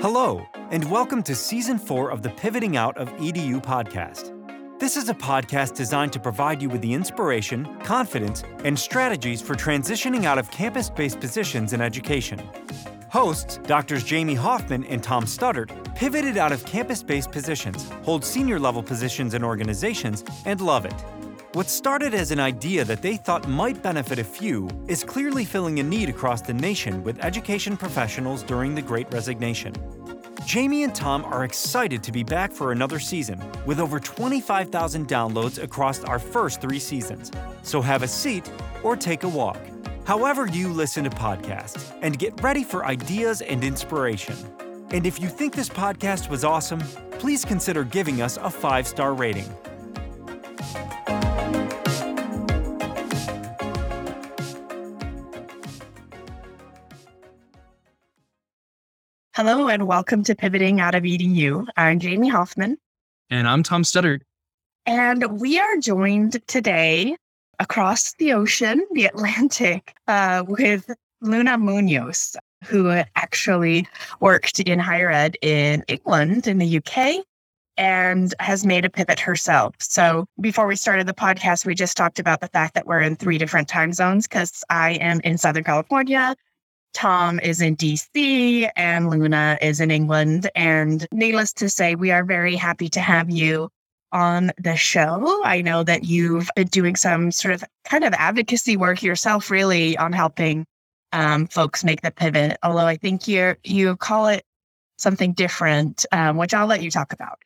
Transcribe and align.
Hello, 0.00 0.46
and 0.70 0.88
welcome 0.88 1.24
to 1.24 1.34
Season 1.34 1.76
4 1.76 2.12
of 2.12 2.22
the 2.22 2.30
Pivoting 2.30 2.76
Out 2.76 2.96
of 2.96 3.08
EDU 3.16 3.60
podcast. 3.60 4.32
This 4.78 4.96
is 4.96 5.08
a 5.08 5.14
podcast 5.14 5.74
designed 5.74 6.12
to 6.12 6.20
provide 6.20 6.62
you 6.62 6.68
with 6.68 6.82
the 6.82 6.94
inspiration, 6.94 7.66
confidence, 7.80 8.44
and 8.62 8.78
strategies 8.78 9.42
for 9.42 9.56
transitioning 9.56 10.24
out 10.24 10.38
of 10.38 10.52
campus 10.52 10.88
based 10.88 11.18
positions 11.18 11.72
in 11.72 11.80
education. 11.80 12.40
Hosts, 13.10 13.58
Drs. 13.64 14.04
Jamie 14.04 14.36
Hoffman 14.36 14.84
and 14.84 15.02
Tom 15.02 15.24
Studdard, 15.24 15.72
pivoted 15.96 16.36
out 16.36 16.52
of 16.52 16.64
campus 16.64 17.02
based 17.02 17.32
positions, 17.32 17.90
hold 18.04 18.24
senior 18.24 18.60
level 18.60 18.84
positions 18.84 19.34
in 19.34 19.42
organizations, 19.42 20.22
and 20.44 20.60
love 20.60 20.86
it. 20.86 20.94
What 21.54 21.70
started 21.70 22.12
as 22.12 22.30
an 22.30 22.40
idea 22.40 22.84
that 22.84 23.00
they 23.00 23.16
thought 23.16 23.48
might 23.48 23.82
benefit 23.82 24.18
a 24.18 24.24
few 24.24 24.68
is 24.86 25.02
clearly 25.02 25.46
filling 25.46 25.80
a 25.80 25.82
need 25.82 26.10
across 26.10 26.42
the 26.42 26.52
nation 26.52 27.02
with 27.02 27.24
education 27.24 27.74
professionals 27.74 28.42
during 28.42 28.74
the 28.74 28.82
Great 28.82 29.10
Resignation. 29.10 29.72
Jamie 30.44 30.82
and 30.82 30.94
Tom 30.94 31.24
are 31.24 31.44
excited 31.44 32.02
to 32.02 32.12
be 32.12 32.22
back 32.22 32.52
for 32.52 32.70
another 32.70 32.98
season 32.98 33.42
with 33.64 33.80
over 33.80 33.98
25,000 33.98 35.08
downloads 35.08 35.62
across 35.62 36.04
our 36.04 36.18
first 36.18 36.60
three 36.60 36.78
seasons. 36.78 37.30
So 37.62 37.80
have 37.80 38.02
a 38.02 38.08
seat 38.08 38.52
or 38.82 38.94
take 38.94 39.22
a 39.22 39.28
walk. 39.28 39.58
However, 40.04 40.46
you 40.46 40.68
listen 40.68 41.04
to 41.04 41.10
podcasts, 41.10 41.96
and 42.02 42.18
get 42.18 42.42
ready 42.42 42.62
for 42.62 42.84
ideas 42.84 43.40
and 43.40 43.64
inspiration. 43.64 44.36
And 44.90 45.06
if 45.06 45.18
you 45.18 45.28
think 45.28 45.54
this 45.54 45.70
podcast 45.70 46.28
was 46.28 46.44
awesome, 46.44 46.80
please 47.12 47.46
consider 47.46 47.84
giving 47.84 48.20
us 48.20 48.36
a 48.36 48.50
five 48.50 48.86
star 48.86 49.14
rating. 49.14 49.50
Hello 59.38 59.68
and 59.68 59.86
welcome 59.86 60.24
to 60.24 60.34
Pivoting 60.34 60.80
Out 60.80 60.96
of 60.96 61.04
EDU. 61.04 61.64
I'm 61.76 62.00
Jamie 62.00 62.26
Hoffman. 62.26 62.76
And 63.30 63.46
I'm 63.46 63.62
Tom 63.62 63.84
Studdard. 63.84 64.22
And 64.84 65.40
we 65.40 65.60
are 65.60 65.76
joined 65.76 66.44
today 66.48 67.16
across 67.60 68.14
the 68.14 68.32
ocean, 68.32 68.84
the 68.94 69.04
Atlantic, 69.04 69.94
uh, 70.08 70.42
with 70.48 70.92
Luna 71.20 71.56
Munoz, 71.56 72.36
who 72.64 72.90
actually 73.14 73.86
worked 74.18 74.58
in 74.58 74.80
higher 74.80 75.12
ed 75.12 75.36
in 75.40 75.84
England, 75.86 76.48
in 76.48 76.58
the 76.58 76.78
UK, 76.78 77.24
and 77.76 78.34
has 78.40 78.66
made 78.66 78.84
a 78.84 78.90
pivot 78.90 79.20
herself. 79.20 79.72
So 79.78 80.26
before 80.40 80.66
we 80.66 80.74
started 80.74 81.06
the 81.06 81.14
podcast, 81.14 81.64
we 81.64 81.76
just 81.76 81.96
talked 81.96 82.18
about 82.18 82.40
the 82.40 82.48
fact 82.48 82.74
that 82.74 82.88
we're 82.88 83.02
in 83.02 83.14
three 83.14 83.38
different 83.38 83.68
time 83.68 83.92
zones 83.92 84.26
because 84.26 84.64
I 84.68 84.94
am 84.94 85.20
in 85.22 85.38
Southern 85.38 85.62
California 85.62 86.34
Tom 86.94 87.38
is 87.40 87.60
in 87.60 87.76
DC 87.76 88.70
and 88.76 89.10
Luna 89.10 89.58
is 89.60 89.80
in 89.80 89.90
England. 89.90 90.50
And 90.54 91.06
needless 91.12 91.52
to 91.54 91.68
say, 91.68 91.94
we 91.94 92.10
are 92.10 92.24
very 92.24 92.56
happy 92.56 92.88
to 92.90 93.00
have 93.00 93.30
you 93.30 93.70
on 94.12 94.52
the 94.58 94.76
show. 94.76 95.42
I 95.44 95.62
know 95.62 95.82
that 95.84 96.04
you've 96.04 96.48
been 96.56 96.68
doing 96.68 96.96
some 96.96 97.30
sort 97.30 97.54
of 97.54 97.64
kind 97.84 98.04
of 98.04 98.14
advocacy 98.14 98.76
work 98.76 99.02
yourself, 99.02 99.50
really, 99.50 99.96
on 99.96 100.12
helping 100.12 100.66
um, 101.12 101.46
folks 101.46 101.84
make 101.84 102.02
the 102.02 102.10
pivot. 102.10 102.56
Although 102.62 102.86
I 102.86 102.96
think 102.96 103.28
you 103.28 103.56
you 103.64 103.96
call 103.96 104.28
it 104.28 104.44
something 104.96 105.32
different, 105.32 106.04
um, 106.12 106.36
which 106.36 106.54
I'll 106.54 106.66
let 106.66 106.82
you 106.82 106.90
talk 106.90 107.12
about. 107.12 107.38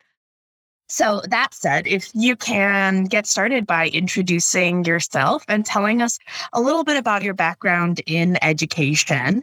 So, 0.93 1.23
that 1.31 1.55
said, 1.55 1.87
if 1.87 2.11
you 2.13 2.37
can 2.37 3.05
get 3.05 3.27
started 3.27 3.67
by 3.67 3.89
introducing 3.89 4.85
yourself 4.85 5.43
and 5.49 5.65
telling 5.65 6.03
us 6.03 6.19
a 6.53 6.61
little 6.61 6.85
bit 6.85 6.99
about 6.99 7.23
your 7.23 7.33
background 7.33 8.03
in 8.05 8.37
education 8.43 9.43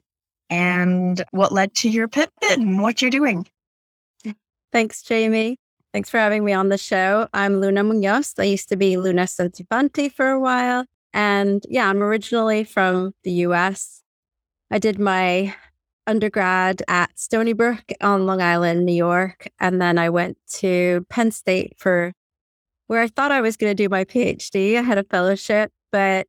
and 0.52 1.26
what 1.32 1.52
led 1.52 1.74
to 1.78 1.90
your 1.90 2.08
pivot 2.08 2.30
and 2.52 2.84
what 2.84 3.02
you're 3.02 3.10
doing. 3.10 3.48
Thanks, 4.72 5.02
Jamie. 5.02 5.58
Thanks 5.92 6.12
for 6.12 6.20
having 6.20 6.46
me 6.46 6.54
on 6.54 6.70
the 6.70 6.78
show. 6.78 7.28
I'm 7.34 7.60
Luna 7.60 7.84
Munoz. 7.84 8.36
I 8.38 8.44
used 8.44 8.70
to 8.70 8.76
be 8.76 8.98
Luna 8.98 9.24
Sotibante 9.24 10.12
for 10.12 10.30
a 10.30 10.40
while. 10.40 10.86
And 11.14 11.64
yeah, 11.68 11.90
I'm 11.90 12.04
originally 12.04 12.64
from 12.64 13.14
the 13.24 13.32
US. 13.48 14.04
I 14.70 14.78
did 14.78 15.00
my 15.00 15.56
undergrad 16.10 16.82
at 16.88 17.18
Stony 17.20 17.54
Brook 17.54 17.84
on 18.02 18.26
Long 18.26 18.42
Island, 18.42 18.86
New 18.86 18.94
York. 18.94 19.48
And 19.60 19.80
then 19.80 20.00
I 20.00 20.10
went 20.10 20.38
to 20.56 21.06
Penn 21.10 21.32
State 21.32 21.76
for 21.78 22.14
where 22.88 23.02
I 23.02 23.08
thought 23.08 23.32
I 23.32 23.42
was 23.42 23.56
going 23.56 23.70
to 23.70 23.84
do 23.84 23.88
my 23.88 24.04
PhD. 24.04 24.76
I 24.76 24.82
had 24.82 24.98
a 24.98 25.04
fellowship, 25.04 25.72
but 25.92 26.28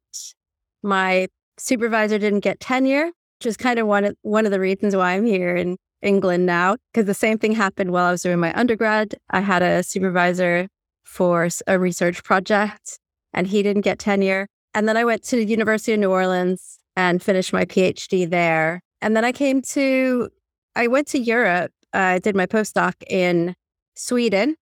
my 0.82 1.28
supervisor 1.58 2.18
didn't 2.18 2.40
get 2.40 2.60
tenure, 2.60 3.06
which 3.06 3.46
is 3.46 3.56
kind 3.56 3.78
of 3.78 3.86
one 3.86 4.04
of, 4.04 4.16
one 4.20 4.44
of 4.44 4.52
the 4.52 4.60
reasons 4.60 4.94
why 4.94 5.12
I'm 5.12 5.24
here 5.24 5.56
in 5.56 5.78
England 6.02 6.44
now. 6.44 6.76
Because 6.92 7.06
the 7.06 7.14
same 7.14 7.38
thing 7.38 7.52
happened 7.52 7.92
while 7.92 8.04
I 8.04 8.10
was 8.10 8.22
doing 8.22 8.38
my 8.38 8.52
undergrad. 8.58 9.14
I 9.30 9.40
had 9.40 9.62
a 9.62 9.82
supervisor 9.82 10.68
for 11.04 11.48
a 11.66 11.78
research 11.78 12.22
project 12.22 12.98
and 13.32 13.46
he 13.46 13.62
didn't 13.62 13.82
get 13.82 13.98
tenure. 13.98 14.46
And 14.74 14.86
then 14.86 14.98
I 14.98 15.04
went 15.04 15.22
to 15.24 15.36
the 15.36 15.46
University 15.46 15.94
of 15.94 16.00
New 16.00 16.10
Orleans 16.10 16.78
and 16.94 17.22
finished 17.22 17.54
my 17.54 17.64
PhD 17.64 18.28
there. 18.28 18.82
And 19.02 19.16
then 19.16 19.24
I 19.24 19.32
came 19.32 19.62
to, 19.62 20.30
I 20.76 20.86
went 20.86 21.06
to 21.08 21.18
Europe. 21.18 21.72
I 21.92 22.16
uh, 22.16 22.18
did 22.18 22.36
my 22.36 22.46
postdoc 22.46 22.94
in 23.08 23.56
Sweden. 23.94 24.56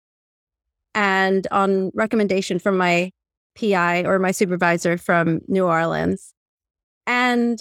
And 0.95 1.47
on 1.51 1.91
recommendation 1.95 2.59
from 2.59 2.77
my 2.77 3.13
PI 3.59 4.05
or 4.05 4.19
my 4.19 4.31
supervisor 4.31 4.97
from 4.97 5.41
New 5.49 5.67
Orleans. 5.67 6.35
And 7.07 7.59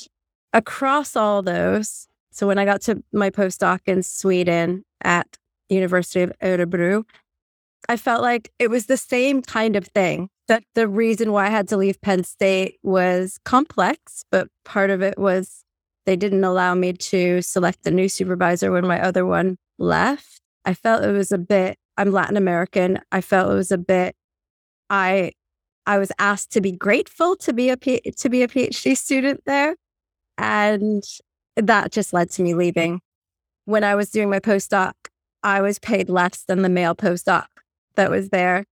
across 0.53 1.15
all 1.15 1.41
those, 1.41 2.07
so 2.31 2.47
when 2.47 2.57
I 2.57 2.65
got 2.65 2.81
to 2.83 3.03
my 3.11 3.29
postdoc 3.29 3.79
in 3.85 4.03
Sweden 4.03 4.83
at 5.03 5.37
University 5.69 6.21
of 6.21 6.31
Örebro, 6.41 7.03
I 7.89 7.97
felt 7.97 8.21
like 8.21 8.51
it 8.59 8.69
was 8.69 8.85
the 8.85 8.97
same 8.97 9.41
kind 9.41 9.75
of 9.75 9.87
thing. 9.87 10.29
That 10.47 10.63
the 10.75 10.87
reason 10.87 11.31
why 11.31 11.47
I 11.47 11.49
had 11.49 11.67
to 11.69 11.77
leave 11.77 11.99
Penn 12.01 12.23
State 12.23 12.77
was 12.81 13.37
complex, 13.43 14.23
but 14.31 14.47
part 14.63 14.89
of 14.89 15.01
it 15.01 15.17
was 15.17 15.65
they 16.07 16.15
didn't 16.15 16.45
allow 16.45 16.73
me 16.73 16.93
to 16.93 17.41
select 17.41 17.83
the 17.83 17.91
new 17.91 18.07
supervisor 18.07 18.71
when 18.71 18.87
my 18.87 18.99
other 19.01 19.25
one 19.25 19.57
left. 19.77 20.39
I 20.63 20.73
felt 20.73 21.03
it 21.03 21.11
was 21.11 21.33
a 21.33 21.37
bit, 21.37 21.77
I'm 21.97 22.13
Latin 22.13 22.37
American. 22.37 23.01
I 23.11 23.19
felt 23.19 23.51
it 23.51 23.55
was 23.55 23.73
a 23.73 23.77
bit, 23.77 24.15
I, 24.89 25.33
I 25.85 25.97
was 25.97 26.13
asked 26.17 26.53
to 26.53 26.61
be 26.61 26.71
grateful 26.71 27.35
to 27.35 27.51
be 27.51 27.69
a 27.69 27.75
P, 27.75 27.99
to 27.99 28.29
be 28.29 28.41
a 28.41 28.47
PhD 28.47 28.97
student 28.97 29.41
there, 29.45 29.75
and 30.37 31.03
that 31.57 31.91
just 31.91 32.13
led 32.13 32.31
to 32.31 32.41
me 32.41 32.53
leaving. 32.53 33.01
When 33.65 33.83
I 33.83 33.95
was 33.95 34.09
doing 34.09 34.29
my 34.29 34.39
postdoc, 34.39 34.93
I 35.43 35.59
was 35.59 35.77
paid 35.77 36.09
less 36.09 36.45
than 36.47 36.61
the 36.61 36.69
male 36.69 36.95
postdoc 36.95 37.47
that 37.95 38.09
was 38.09 38.29
there, 38.29 38.63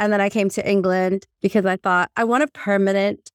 and 0.00 0.12
then 0.12 0.20
I 0.20 0.28
came 0.28 0.48
to 0.50 0.68
England 0.68 1.24
because 1.40 1.66
I 1.66 1.76
thought 1.76 2.10
I 2.16 2.24
want 2.24 2.42
a 2.42 2.48
permanent 2.48 3.30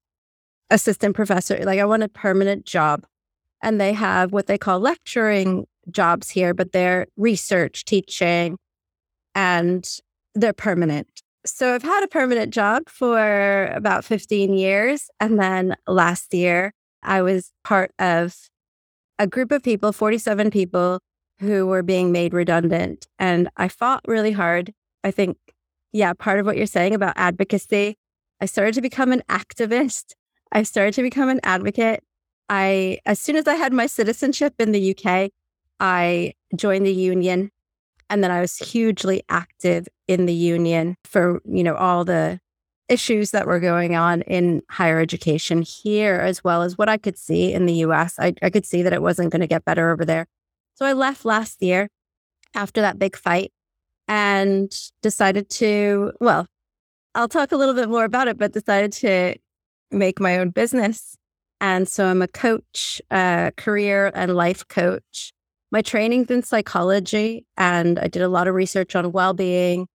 assistant 0.70 1.16
professor, 1.16 1.58
like 1.64 1.80
I 1.80 1.86
want 1.86 2.04
a 2.04 2.10
permanent 2.10 2.66
job 2.66 3.06
and 3.62 3.80
they 3.80 3.94
have 3.94 4.32
what 4.32 4.48
they 4.48 4.58
call 4.58 4.80
lecturing 4.80 5.66
jobs 5.92 6.30
here, 6.30 6.54
but 6.54 6.72
they're 6.72 7.08
research, 7.18 7.86
teaching, 7.86 8.58
and 9.36 9.88
they're 10.36 10.54
permanent. 10.54 11.22
So 11.46 11.74
I've 11.74 11.84
had 11.84 12.04
a 12.04 12.08
permanent 12.08 12.54
job 12.54 12.84
for 12.88 13.68
about 13.68 14.06
15 14.06 14.54
years. 14.54 15.10
And 15.20 15.40
then 15.40 15.76
last 15.88 16.34
year, 16.34 16.74
I 17.02 17.22
was 17.22 17.52
part 17.64 17.92
of 17.98 18.36
a 19.18 19.28
group 19.28 19.52
of 19.52 19.64
people, 19.64 19.92
47 19.92 20.52
people, 20.52 21.00
who 21.40 21.66
were 21.66 21.84
being 21.84 22.12
made 22.12 22.34
redundant. 22.34 23.08
And 23.18 23.50
I 23.56 23.70
fought 23.70 24.02
really 24.06 24.34
hard. 24.34 24.74
I 25.04 25.12
think, 25.12 25.38
yeah, 25.94 26.14
part 26.14 26.40
of 26.40 26.46
what 26.46 26.58
you're 26.58 26.66
saying 26.66 26.94
about 26.94 27.14
advocacy, 27.16 27.96
I 28.42 28.46
started 28.46 28.76
to 28.76 28.82
become 28.82 29.12
an 29.12 29.24
activist. 29.30 30.14
I 30.52 30.64
started 30.64 30.94
to 30.96 31.02
become 31.02 31.30
an 31.30 31.40
advocate. 31.44 32.04
I, 32.50 33.00
as 33.06 33.20
soon 33.20 33.36
as 33.36 33.48
I 33.48 33.56
had 33.56 33.72
my 33.72 33.86
citizenship 33.86 34.56
in 34.60 34.72
the 34.72 34.96
UK, 34.96 35.30
I 35.80 36.34
joined 36.56 36.86
the 36.86 36.94
union. 36.94 37.52
And 38.10 38.24
then 38.24 38.32
I 38.32 38.42
was 38.42 38.58
hugely 38.58 39.22
active 39.30 39.88
in 40.08 40.26
the 40.26 40.34
union 40.34 40.98
for, 41.04 41.42
you 41.46 41.64
know, 41.64 41.76
all 41.76 42.04
the 42.04 42.40
issues 42.90 43.30
that 43.32 43.46
were 43.46 43.60
going 43.60 43.96
on 43.96 44.24
in 44.24 44.64
higher 44.70 45.00
education 45.00 45.62
here, 45.62 46.16
as 46.16 46.44
well 46.44 46.64
as 46.64 46.76
what 46.76 46.90
I 46.90 46.98
could 46.98 47.20
see 47.20 47.54
in 47.54 47.68
the 47.68 47.76
US. 47.86 48.16
I, 48.18 48.34
I 48.42 48.50
could 48.50 48.66
see 48.66 48.82
that 48.82 48.94
it 48.94 49.04
wasn't 49.04 49.32
going 49.32 49.42
to 49.42 49.48
get 49.48 49.64
better 49.64 49.92
over 49.92 50.04
there. 50.04 50.26
So 50.74 50.86
I 50.86 50.94
left 50.94 51.24
last 51.24 51.62
year 51.62 51.90
after 52.56 52.82
that 52.82 52.98
big 52.98 53.16
fight 53.16 53.52
and 54.08 54.72
decided 55.04 55.50
to, 55.52 56.14
well, 56.20 56.48
I'll 57.14 57.28
talk 57.28 57.52
a 57.52 57.58
little 57.58 57.76
bit 57.76 57.90
more 57.90 58.06
about 58.06 58.28
it, 58.28 58.40
but 58.40 58.54
decided 58.54 58.92
to 58.94 59.36
make 59.92 60.20
my 60.20 60.40
own 60.40 60.50
business 60.50 61.16
and 61.62 61.88
so 61.88 62.06
I'm 62.06 62.22
a 62.22 62.28
coach, 62.28 63.02
a 63.12 63.52
career 63.58 64.12
and 64.14 64.36
life 64.36 64.68
coach. 64.68 65.32
My 65.72 65.82
training's 65.82 66.32
in 66.32 66.42
psychology, 66.44 67.46
and 67.58 68.00
I 68.00 68.08
did 68.08 68.22
a 68.22 68.28
lot 68.30 68.48
of 68.48 68.56
research 68.56 68.96
on 68.96 69.12
well 69.12 69.34
being, 69.34 69.88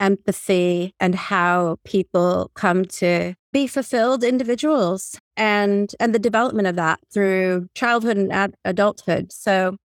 empathy, 0.00 0.92
and 1.00 1.14
how 1.14 1.76
people 1.84 2.50
come 2.54 2.84
to 2.86 3.34
be 3.52 3.66
fulfilled 3.66 4.24
individuals 4.24 5.18
and 5.36 5.94
and 6.00 6.14
the 6.14 6.18
development 6.18 6.66
of 6.68 6.76
that 6.76 7.00
through 7.12 7.68
childhood 7.74 8.16
and 8.16 8.32
ad- 8.32 8.54
adulthood. 8.64 9.32
So 9.32 9.76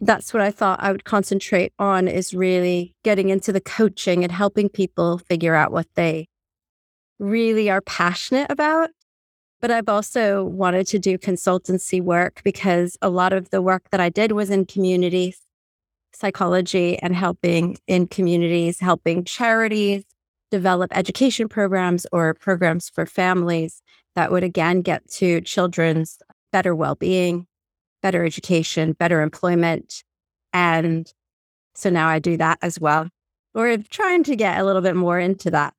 that's 0.00 0.32
what 0.32 0.42
I 0.42 0.50
thought 0.50 0.82
I 0.82 0.90
would 0.90 1.04
concentrate 1.04 1.72
on 1.78 2.08
is 2.08 2.32
really 2.32 2.94
getting 3.04 3.28
into 3.28 3.52
the 3.52 3.60
coaching 3.60 4.24
and 4.24 4.32
helping 4.32 4.70
people 4.70 5.18
figure 5.18 5.54
out 5.54 5.72
what 5.72 5.86
they 5.94 6.26
really 7.18 7.68
are 7.70 7.82
passionate 7.82 8.50
about. 8.50 8.90
But 9.60 9.70
I've 9.70 9.88
also 9.88 10.44
wanted 10.44 10.86
to 10.88 10.98
do 10.98 11.18
consultancy 11.18 12.00
work 12.00 12.40
because 12.44 12.96
a 13.02 13.10
lot 13.10 13.32
of 13.32 13.50
the 13.50 13.60
work 13.60 13.90
that 13.90 14.00
I 14.00 14.08
did 14.08 14.32
was 14.32 14.48
in 14.50 14.64
community 14.64 15.34
psychology 16.12 16.98
and 16.98 17.14
helping 17.14 17.78
in 17.86 18.06
communities, 18.06 18.80
helping 18.80 19.24
charities 19.24 20.04
develop 20.50 20.90
education 20.96 21.48
programs 21.48 22.06
or 22.12 22.34
programs 22.34 22.88
for 22.88 23.06
families 23.06 23.82
that 24.16 24.32
would 24.32 24.42
again 24.42 24.82
get 24.82 25.08
to 25.08 25.40
children's 25.42 26.18
better 26.52 26.74
well 26.74 26.94
being, 26.94 27.46
better 28.02 28.24
education, 28.24 28.92
better 28.92 29.22
employment. 29.22 30.02
And 30.52 31.12
so 31.74 31.90
now 31.90 32.08
I 32.08 32.18
do 32.18 32.36
that 32.36 32.58
as 32.62 32.80
well. 32.80 33.08
We're 33.54 33.78
trying 33.78 34.24
to 34.24 34.36
get 34.36 34.60
a 34.60 34.64
little 34.64 34.82
bit 34.82 34.96
more 34.96 35.18
into 35.18 35.50
that. 35.52 35.74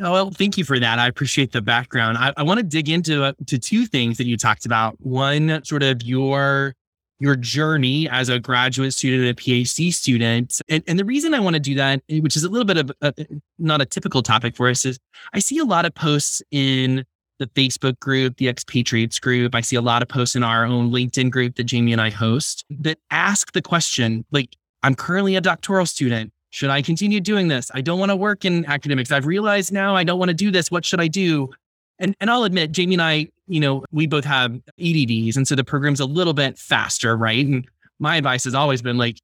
Oh, 0.00 0.12
well, 0.12 0.30
thank 0.30 0.56
you 0.56 0.64
for 0.64 0.78
that. 0.78 0.98
I 0.98 1.08
appreciate 1.08 1.50
the 1.50 1.60
background. 1.60 2.18
I, 2.18 2.32
I 2.36 2.44
want 2.44 2.58
to 2.58 2.64
dig 2.64 2.88
into 2.88 3.24
uh, 3.24 3.32
to 3.46 3.58
two 3.58 3.84
things 3.84 4.16
that 4.18 4.26
you 4.26 4.36
talked 4.36 4.64
about. 4.64 4.96
One, 5.00 5.64
sort 5.64 5.82
of 5.82 6.02
your 6.02 6.74
your 7.20 7.34
journey 7.34 8.08
as 8.08 8.28
a 8.28 8.38
graduate 8.38 8.94
student 8.94 9.28
a 9.28 9.34
PhD 9.34 9.92
student. 9.92 10.60
And, 10.68 10.84
and 10.86 10.98
the 10.98 11.04
reason 11.04 11.34
I 11.34 11.40
want 11.40 11.54
to 11.54 11.60
do 11.60 11.74
that, 11.74 12.00
which 12.08 12.36
is 12.36 12.44
a 12.44 12.48
little 12.48 12.64
bit 12.64 12.76
of 12.76 12.92
a, 13.00 13.12
not 13.58 13.80
a 13.80 13.86
typical 13.86 14.22
topic 14.22 14.54
for 14.54 14.68
us, 14.68 14.84
is 14.84 15.00
I 15.32 15.40
see 15.40 15.58
a 15.58 15.64
lot 15.64 15.84
of 15.84 15.94
posts 15.94 16.42
in 16.52 17.04
the 17.40 17.46
Facebook 17.48 17.98
group, 18.00 18.36
the 18.36 18.48
expatriates 18.48 19.18
group. 19.18 19.54
I 19.54 19.60
see 19.62 19.76
a 19.76 19.80
lot 19.80 20.02
of 20.02 20.08
posts 20.08 20.36
in 20.36 20.44
our 20.44 20.64
own 20.64 20.90
LinkedIn 20.92 21.30
group 21.30 21.56
that 21.56 21.64
Jamie 21.64 21.92
and 21.92 22.00
I 22.00 22.10
host 22.10 22.64
that 22.70 22.98
ask 23.10 23.52
the 23.52 23.62
question 23.62 24.24
like, 24.30 24.56
I'm 24.84 24.94
currently 24.94 25.34
a 25.34 25.40
doctoral 25.40 25.86
student. 25.86 26.32
Should 26.50 26.70
I 26.70 26.82
continue 26.82 27.20
doing 27.20 27.48
this? 27.48 27.70
I 27.74 27.80
don't 27.80 27.98
want 27.98 28.10
to 28.10 28.16
work 28.16 28.44
in 28.44 28.64
academics. 28.66 29.12
I've 29.12 29.26
realized 29.26 29.72
now 29.72 29.94
I 29.94 30.04
don't 30.04 30.18
want 30.18 30.30
to 30.30 30.34
do 30.34 30.50
this. 30.50 30.70
What 30.70 30.84
should 30.84 31.00
I 31.00 31.08
do? 31.08 31.50
And 31.98 32.14
and 32.20 32.30
I'll 32.30 32.44
admit, 32.44 32.72
Jamie 32.72 32.94
and 32.94 33.02
I, 33.02 33.28
you 33.48 33.60
know, 33.60 33.84
we 33.92 34.06
both 34.06 34.24
have 34.24 34.52
EDDs, 34.80 35.36
and 35.36 35.46
so 35.46 35.54
the 35.54 35.64
program's 35.64 36.00
a 36.00 36.06
little 36.06 36.32
bit 36.32 36.58
faster, 36.58 37.16
right? 37.16 37.44
And 37.44 37.66
my 37.98 38.16
advice 38.16 38.44
has 38.44 38.54
always 38.54 38.80
been 38.80 38.96
like, 38.96 39.18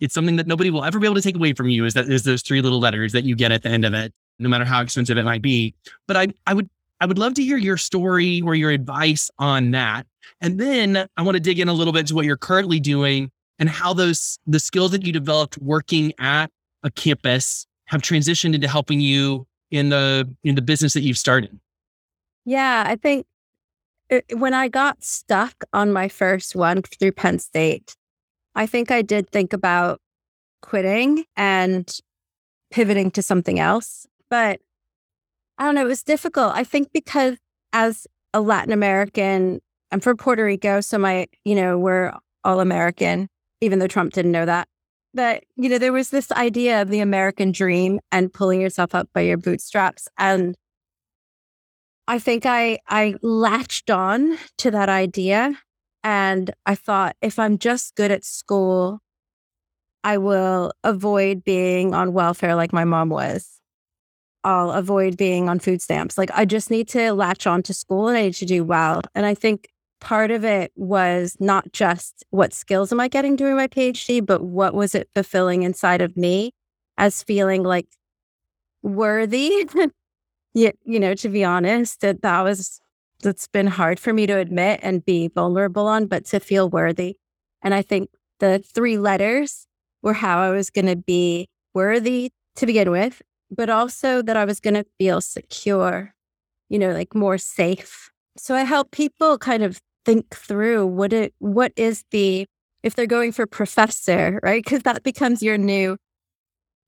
it's 0.00 0.12
something 0.12 0.36
that 0.36 0.46
nobody 0.46 0.70
will 0.70 0.84
ever 0.84 0.98
be 0.98 1.06
able 1.06 1.14
to 1.14 1.22
take 1.22 1.36
away 1.36 1.52
from 1.54 1.68
you. 1.68 1.84
Is 1.84 1.94
that 1.94 2.08
is 2.10 2.24
those 2.24 2.42
three 2.42 2.60
little 2.60 2.80
letters 2.80 3.12
that 3.12 3.24
you 3.24 3.36
get 3.36 3.52
at 3.52 3.62
the 3.62 3.68
end 3.68 3.84
of 3.84 3.94
it, 3.94 4.12
no 4.38 4.48
matter 4.48 4.64
how 4.64 4.82
expensive 4.82 5.16
it 5.16 5.24
might 5.24 5.42
be. 5.42 5.74
But 6.06 6.16
I 6.16 6.28
I 6.46 6.52
would 6.54 6.68
I 7.00 7.06
would 7.06 7.18
love 7.18 7.34
to 7.34 7.42
hear 7.42 7.56
your 7.56 7.76
story 7.76 8.42
or 8.42 8.54
your 8.54 8.70
advice 8.70 9.30
on 9.38 9.70
that. 9.72 10.06
And 10.40 10.58
then 10.58 11.06
I 11.16 11.22
want 11.22 11.36
to 11.36 11.40
dig 11.40 11.58
in 11.58 11.68
a 11.68 11.72
little 11.72 11.92
bit 11.92 12.06
to 12.08 12.14
what 12.14 12.24
you're 12.24 12.36
currently 12.36 12.80
doing 12.80 13.30
and 13.58 13.68
how 13.68 13.94
those 13.94 14.38
the 14.46 14.60
skills 14.60 14.90
that 14.90 15.06
you 15.06 15.12
developed 15.12 15.58
working 15.58 16.12
at 16.18 16.50
a 16.82 16.90
campus 16.90 17.66
have 17.86 18.02
transitioned 18.02 18.54
into 18.54 18.68
helping 18.68 19.00
you 19.00 19.46
in 19.70 19.88
the 19.88 20.28
in 20.44 20.54
the 20.54 20.62
business 20.62 20.92
that 20.94 21.02
you've 21.02 21.18
started. 21.18 21.58
Yeah, 22.44 22.84
I 22.86 22.96
think 22.96 23.26
it, 24.08 24.24
when 24.38 24.54
I 24.54 24.68
got 24.68 25.02
stuck 25.02 25.64
on 25.72 25.92
my 25.92 26.08
first 26.08 26.54
one 26.54 26.82
through 26.82 27.12
Penn 27.12 27.38
State, 27.38 27.96
I 28.54 28.66
think 28.66 28.90
I 28.90 29.02
did 29.02 29.30
think 29.30 29.52
about 29.52 30.00
quitting 30.62 31.24
and 31.36 31.98
pivoting 32.70 33.10
to 33.12 33.22
something 33.22 33.58
else. 33.58 34.06
But 34.30 34.60
I 35.58 35.64
don't 35.64 35.74
know, 35.74 35.82
it 35.82 35.88
was 35.88 36.02
difficult. 36.02 36.52
I 36.54 36.64
think 36.64 36.92
because 36.92 37.36
as 37.72 38.06
a 38.32 38.40
Latin 38.40 38.72
American, 38.72 39.60
I'm 39.90 40.00
from 40.00 40.16
Puerto 40.16 40.44
Rico, 40.44 40.80
so 40.80 40.98
my, 40.98 41.26
you 41.44 41.54
know, 41.54 41.78
we're 41.78 42.12
all 42.44 42.60
American, 42.60 43.28
even 43.60 43.78
though 43.78 43.86
Trump 43.86 44.12
didn't 44.12 44.32
know 44.32 44.46
that. 44.46 44.68
But, 45.16 45.44
you 45.56 45.70
know, 45.70 45.78
there 45.78 45.94
was 45.94 46.10
this 46.10 46.30
idea 46.30 46.82
of 46.82 46.90
the 46.90 47.00
American 47.00 47.50
dream 47.50 48.00
and 48.12 48.30
pulling 48.30 48.60
yourself 48.60 48.94
up 48.94 49.08
by 49.14 49.22
your 49.22 49.38
bootstraps. 49.38 50.08
And 50.18 50.54
I 52.06 52.18
think 52.18 52.44
I 52.44 52.78
I 52.86 53.14
latched 53.22 53.88
on 53.88 54.36
to 54.58 54.70
that 54.70 54.90
idea 54.90 55.58
and 56.04 56.50
I 56.66 56.74
thought 56.74 57.16
if 57.22 57.38
I'm 57.38 57.56
just 57.56 57.94
good 57.94 58.10
at 58.10 58.26
school, 58.26 59.00
I 60.04 60.18
will 60.18 60.72
avoid 60.84 61.42
being 61.44 61.94
on 61.94 62.12
welfare 62.12 62.54
like 62.54 62.74
my 62.74 62.84
mom 62.84 63.08
was. 63.08 63.58
I'll 64.44 64.70
avoid 64.70 65.16
being 65.16 65.48
on 65.48 65.60
food 65.60 65.80
stamps. 65.80 66.18
Like 66.18 66.30
I 66.34 66.44
just 66.44 66.70
need 66.70 66.88
to 66.88 67.14
latch 67.14 67.46
on 67.46 67.62
to 67.64 67.74
school 67.74 68.08
and 68.08 68.18
I 68.18 68.22
need 68.24 68.34
to 68.34 68.44
do 68.44 68.64
well. 68.64 69.00
And 69.14 69.24
I 69.24 69.34
think 69.34 69.70
part 70.00 70.30
of 70.30 70.44
it 70.44 70.72
was 70.76 71.36
not 71.40 71.72
just 71.72 72.24
what 72.30 72.52
skills 72.52 72.92
am 72.92 73.00
I 73.00 73.08
getting 73.08 73.36
during 73.36 73.56
my 73.56 73.68
PhD, 73.68 74.24
but 74.24 74.42
what 74.42 74.74
was 74.74 74.94
it 74.94 75.08
fulfilling 75.14 75.62
inside 75.62 76.00
of 76.00 76.16
me 76.16 76.52
as 76.98 77.22
feeling 77.22 77.62
like 77.62 77.88
worthy. 78.82 79.68
yeah, 80.54 80.72
you 80.84 81.00
know, 81.00 81.14
to 81.14 81.28
be 81.28 81.44
honest, 81.44 82.00
that 82.00 82.22
that 82.22 82.42
was 82.42 82.80
that's 83.22 83.48
been 83.48 83.66
hard 83.66 83.98
for 83.98 84.12
me 84.12 84.26
to 84.26 84.36
admit 84.36 84.80
and 84.82 85.04
be 85.04 85.28
vulnerable 85.28 85.86
on, 85.86 86.06
but 86.06 86.26
to 86.26 86.40
feel 86.40 86.68
worthy. 86.68 87.16
And 87.62 87.74
I 87.74 87.82
think 87.82 88.10
the 88.40 88.58
three 88.58 88.98
letters 88.98 89.66
were 90.02 90.12
how 90.12 90.38
I 90.38 90.50
was 90.50 90.70
going 90.70 90.86
to 90.86 90.96
be 90.96 91.48
worthy 91.74 92.30
to 92.56 92.66
begin 92.66 92.90
with 92.90 93.22
but 93.50 93.70
also 93.70 94.22
that 94.22 94.36
I 94.36 94.44
was 94.44 94.60
going 94.60 94.74
to 94.74 94.86
feel 94.98 95.20
secure, 95.20 96.14
you 96.68 96.78
know, 96.78 96.92
like 96.92 97.14
more 97.14 97.38
safe. 97.38 98.10
So 98.36 98.54
I 98.54 98.62
help 98.62 98.90
people 98.90 99.38
kind 99.38 99.62
of 99.62 99.80
think 100.06 100.34
through 100.34 100.86
what 100.86 101.12
it 101.12 101.34
what 101.40 101.72
is 101.76 102.04
the 102.12 102.46
if 102.84 102.94
they're 102.94 103.06
going 103.06 103.32
for 103.32 103.46
professor, 103.46 104.38
right? 104.44 104.62
Because 104.62 104.82
that 104.84 105.02
becomes 105.02 105.42
your 105.42 105.58
new 105.58 105.96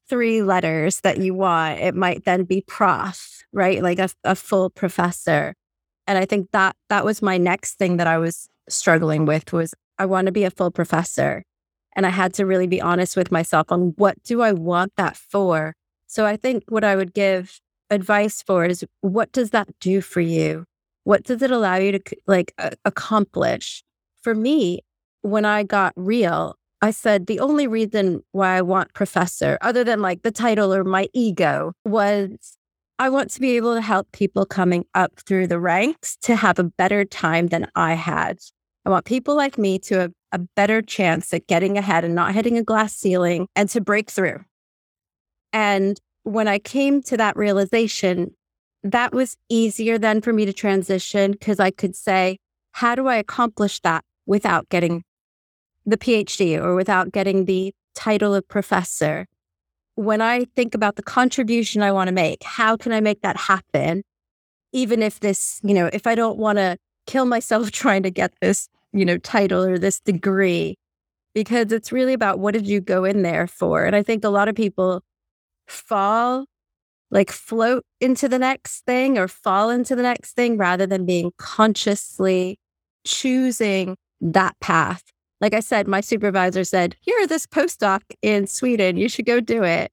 three 0.08 0.42
letters 0.42 1.00
that 1.00 1.18
you 1.18 1.34
want. 1.34 1.80
It 1.80 1.94
might 1.94 2.24
then 2.24 2.44
be 2.44 2.62
prof, 2.66 3.42
right? 3.52 3.82
Like 3.82 3.98
a, 3.98 4.08
a 4.22 4.36
full 4.36 4.70
professor. 4.70 5.54
And 6.06 6.16
I 6.16 6.24
think 6.24 6.52
that 6.52 6.76
that 6.88 7.04
was 7.04 7.20
my 7.20 7.36
next 7.36 7.74
thing 7.74 7.96
that 7.96 8.06
I 8.06 8.18
was 8.18 8.48
struggling 8.68 9.26
with 9.26 9.52
was 9.52 9.74
I 9.98 10.06
want 10.06 10.26
to 10.26 10.32
be 10.32 10.44
a 10.44 10.50
full 10.50 10.70
professor. 10.70 11.42
And 11.96 12.06
I 12.06 12.10
had 12.10 12.32
to 12.34 12.46
really 12.46 12.68
be 12.68 12.80
honest 12.80 13.16
with 13.16 13.32
myself 13.32 13.72
on 13.72 13.94
what 13.96 14.22
do 14.22 14.40
I 14.40 14.52
want 14.52 14.92
that 14.96 15.16
for? 15.16 15.74
So 16.06 16.24
I 16.24 16.36
think 16.36 16.62
what 16.68 16.84
I 16.84 16.94
would 16.94 17.12
give 17.12 17.58
advice 17.90 18.40
for 18.40 18.64
is 18.64 18.84
what 19.00 19.32
does 19.32 19.50
that 19.50 19.68
do 19.80 20.00
for 20.00 20.20
you? 20.20 20.64
What 21.08 21.22
does 21.22 21.40
it 21.40 21.50
allow 21.50 21.76
you 21.76 21.92
to 21.92 22.16
like 22.26 22.52
accomplish? 22.84 23.82
For 24.20 24.34
me, 24.34 24.80
when 25.22 25.46
I 25.46 25.62
got 25.62 25.94
real, 25.96 26.56
I 26.82 26.90
said 26.90 27.26
the 27.26 27.40
only 27.40 27.66
reason 27.66 28.20
why 28.32 28.58
I 28.58 28.60
want 28.60 28.92
professor, 28.92 29.56
other 29.62 29.84
than 29.84 30.02
like 30.02 30.20
the 30.20 30.30
title 30.30 30.74
or 30.74 30.84
my 30.84 31.08
ego, 31.14 31.72
was 31.86 32.58
I 32.98 33.08
want 33.08 33.30
to 33.30 33.40
be 33.40 33.56
able 33.56 33.74
to 33.74 33.80
help 33.80 34.12
people 34.12 34.44
coming 34.44 34.84
up 34.94 35.12
through 35.26 35.46
the 35.46 35.58
ranks 35.58 36.18
to 36.24 36.36
have 36.36 36.58
a 36.58 36.64
better 36.64 37.06
time 37.06 37.46
than 37.46 37.70
I 37.74 37.94
had. 37.94 38.36
I 38.84 38.90
want 38.90 39.06
people 39.06 39.34
like 39.34 39.56
me 39.56 39.78
to 39.78 40.00
have 40.00 40.12
a 40.32 40.40
better 40.56 40.82
chance 40.82 41.32
at 41.32 41.46
getting 41.46 41.78
ahead 41.78 42.04
and 42.04 42.14
not 42.14 42.34
hitting 42.34 42.58
a 42.58 42.62
glass 42.62 42.92
ceiling 42.92 43.48
and 43.56 43.70
to 43.70 43.80
break 43.80 44.10
through. 44.10 44.44
And 45.54 45.98
when 46.24 46.48
I 46.48 46.58
came 46.58 47.00
to 47.04 47.16
that 47.16 47.34
realization, 47.34 48.34
that 48.92 49.12
was 49.12 49.36
easier 49.48 49.98
then 49.98 50.20
for 50.20 50.32
me 50.32 50.44
to 50.44 50.52
transition 50.52 51.32
because 51.32 51.60
I 51.60 51.70
could 51.70 51.96
say, 51.96 52.38
how 52.72 52.94
do 52.94 53.06
I 53.06 53.16
accomplish 53.16 53.80
that 53.80 54.04
without 54.26 54.68
getting 54.68 55.02
the 55.84 55.96
PhD 55.96 56.58
or 56.58 56.74
without 56.74 57.12
getting 57.12 57.44
the 57.44 57.72
title 57.94 58.34
of 58.34 58.46
professor? 58.48 59.26
When 59.94 60.20
I 60.20 60.44
think 60.56 60.74
about 60.74 60.96
the 60.96 61.02
contribution 61.02 61.82
I 61.82 61.92
want 61.92 62.08
to 62.08 62.14
make, 62.14 62.42
how 62.44 62.76
can 62.76 62.92
I 62.92 63.00
make 63.00 63.22
that 63.22 63.36
happen? 63.36 64.02
Even 64.72 65.02
if 65.02 65.20
this, 65.20 65.60
you 65.62 65.74
know, 65.74 65.90
if 65.92 66.06
I 66.06 66.14
don't 66.14 66.38
want 66.38 66.58
to 66.58 66.76
kill 67.06 67.24
myself 67.24 67.70
trying 67.72 68.02
to 68.04 68.10
get 68.10 68.32
this, 68.40 68.68
you 68.92 69.04
know, 69.04 69.18
title 69.18 69.64
or 69.64 69.78
this 69.78 70.00
degree, 70.00 70.76
because 71.34 71.72
it's 71.72 71.92
really 71.92 72.12
about 72.12 72.38
what 72.38 72.54
did 72.54 72.66
you 72.66 72.80
go 72.80 73.04
in 73.04 73.22
there 73.22 73.46
for? 73.46 73.84
And 73.84 73.96
I 73.96 74.02
think 74.02 74.24
a 74.24 74.28
lot 74.28 74.48
of 74.48 74.54
people 74.54 75.02
fall, 75.66 76.46
like 77.10 77.30
float 77.30 77.84
into 78.00 78.28
the 78.28 78.38
next 78.38 78.84
thing 78.84 79.18
or 79.18 79.28
fall 79.28 79.70
into 79.70 79.96
the 79.96 80.02
next 80.02 80.32
thing 80.32 80.56
rather 80.56 80.86
than 80.86 81.06
being 81.06 81.32
consciously 81.38 82.58
choosing 83.04 83.96
that 84.20 84.58
path. 84.60 85.04
Like 85.40 85.54
I 85.54 85.60
said, 85.60 85.86
my 85.86 86.00
supervisor 86.00 86.64
said, 86.64 86.96
Here, 87.00 87.26
this 87.26 87.46
postdoc 87.46 88.02
in 88.22 88.46
Sweden, 88.46 88.96
you 88.96 89.08
should 89.08 89.26
go 89.26 89.40
do 89.40 89.62
it. 89.62 89.92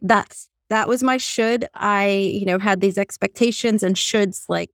That's 0.00 0.48
that 0.70 0.88
was 0.88 1.02
my 1.02 1.18
should. 1.18 1.66
I, 1.74 2.08
you 2.08 2.46
know, 2.46 2.58
had 2.58 2.80
these 2.80 2.98
expectations 2.98 3.82
and 3.82 3.96
shoulds 3.96 4.44
like 4.48 4.70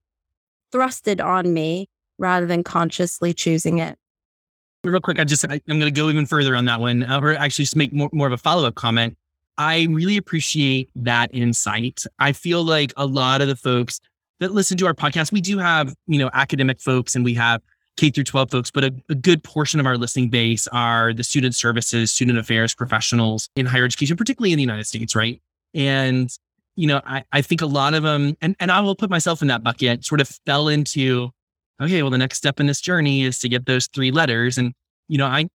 thrusted 0.73 1.23
on 1.23 1.53
me 1.53 1.89
rather 2.17 2.45
than 2.45 2.63
consciously 2.63 3.33
choosing 3.33 3.79
it. 3.79 3.97
Real 4.83 4.99
quick, 4.99 5.19
I 5.19 5.25
just 5.25 5.45
I, 5.45 5.55
am 5.55 5.79
going 5.79 5.81
to 5.81 5.91
go 5.91 6.09
even 6.09 6.25
further 6.25 6.55
on 6.55 6.65
that 6.65 6.79
one, 6.79 7.03
uh, 7.03 7.19
or 7.19 7.35
actually 7.35 7.65
just 7.65 7.75
make 7.75 7.93
more, 7.93 8.09
more 8.13 8.25
of 8.27 8.33
a 8.33 8.37
follow 8.37 8.67
up 8.67 8.75
comment. 8.75 9.15
I 9.61 9.85
really 9.91 10.17
appreciate 10.17 10.89
that 10.95 11.29
insight. 11.35 12.03
I 12.17 12.31
feel 12.31 12.63
like 12.63 12.93
a 12.97 13.05
lot 13.05 13.41
of 13.41 13.47
the 13.47 13.55
folks 13.55 13.99
that 14.39 14.53
listen 14.53 14.75
to 14.77 14.87
our 14.87 14.95
podcast, 14.95 15.31
we 15.31 15.39
do 15.39 15.59
have, 15.59 15.93
you 16.07 16.17
know, 16.17 16.31
academic 16.33 16.81
folks 16.81 17.15
and 17.15 17.23
we 17.23 17.35
have 17.35 17.61
K 17.95 18.09
through 18.09 18.23
12 18.23 18.49
folks, 18.49 18.71
but 18.71 18.85
a, 18.85 18.91
a, 19.09 19.13
good 19.13 19.43
portion 19.43 19.79
of 19.79 19.85
our 19.85 19.99
listening 19.99 20.29
base 20.29 20.67
are 20.69 21.13
the 21.13 21.23
student 21.23 21.53
services, 21.53 22.11
student 22.11 22.39
affairs 22.39 22.73
professionals 22.73 23.49
in 23.55 23.67
higher 23.67 23.85
education, 23.85 24.17
particularly 24.17 24.51
in 24.51 24.57
the 24.57 24.63
United 24.63 24.87
States, 24.87 25.15
right? 25.15 25.39
And, 25.75 26.35
you 26.75 26.87
know, 26.87 26.99
I, 27.05 27.23
I 27.31 27.43
think 27.43 27.61
a 27.61 27.67
lot 27.67 27.93
of 27.93 28.01
them, 28.01 28.35
and, 28.41 28.55
and 28.59 28.71
I 28.71 28.79
will 28.79 28.95
put 28.95 29.11
myself 29.11 29.43
in 29.43 29.47
that 29.49 29.63
bucket, 29.63 30.03
sort 30.03 30.21
of 30.21 30.39
fell 30.43 30.69
into, 30.69 31.29
okay, 31.79 32.01
well, 32.01 32.09
the 32.09 32.17
next 32.17 32.39
step 32.39 32.59
in 32.59 32.65
this 32.65 32.81
journey 32.81 33.21
is 33.21 33.37
to 33.37 33.47
get 33.47 33.67
those 33.67 33.85
three 33.85 34.09
letters. 34.09 34.57
And, 34.57 34.73
you 35.07 35.19
know, 35.19 35.27
I, 35.27 35.49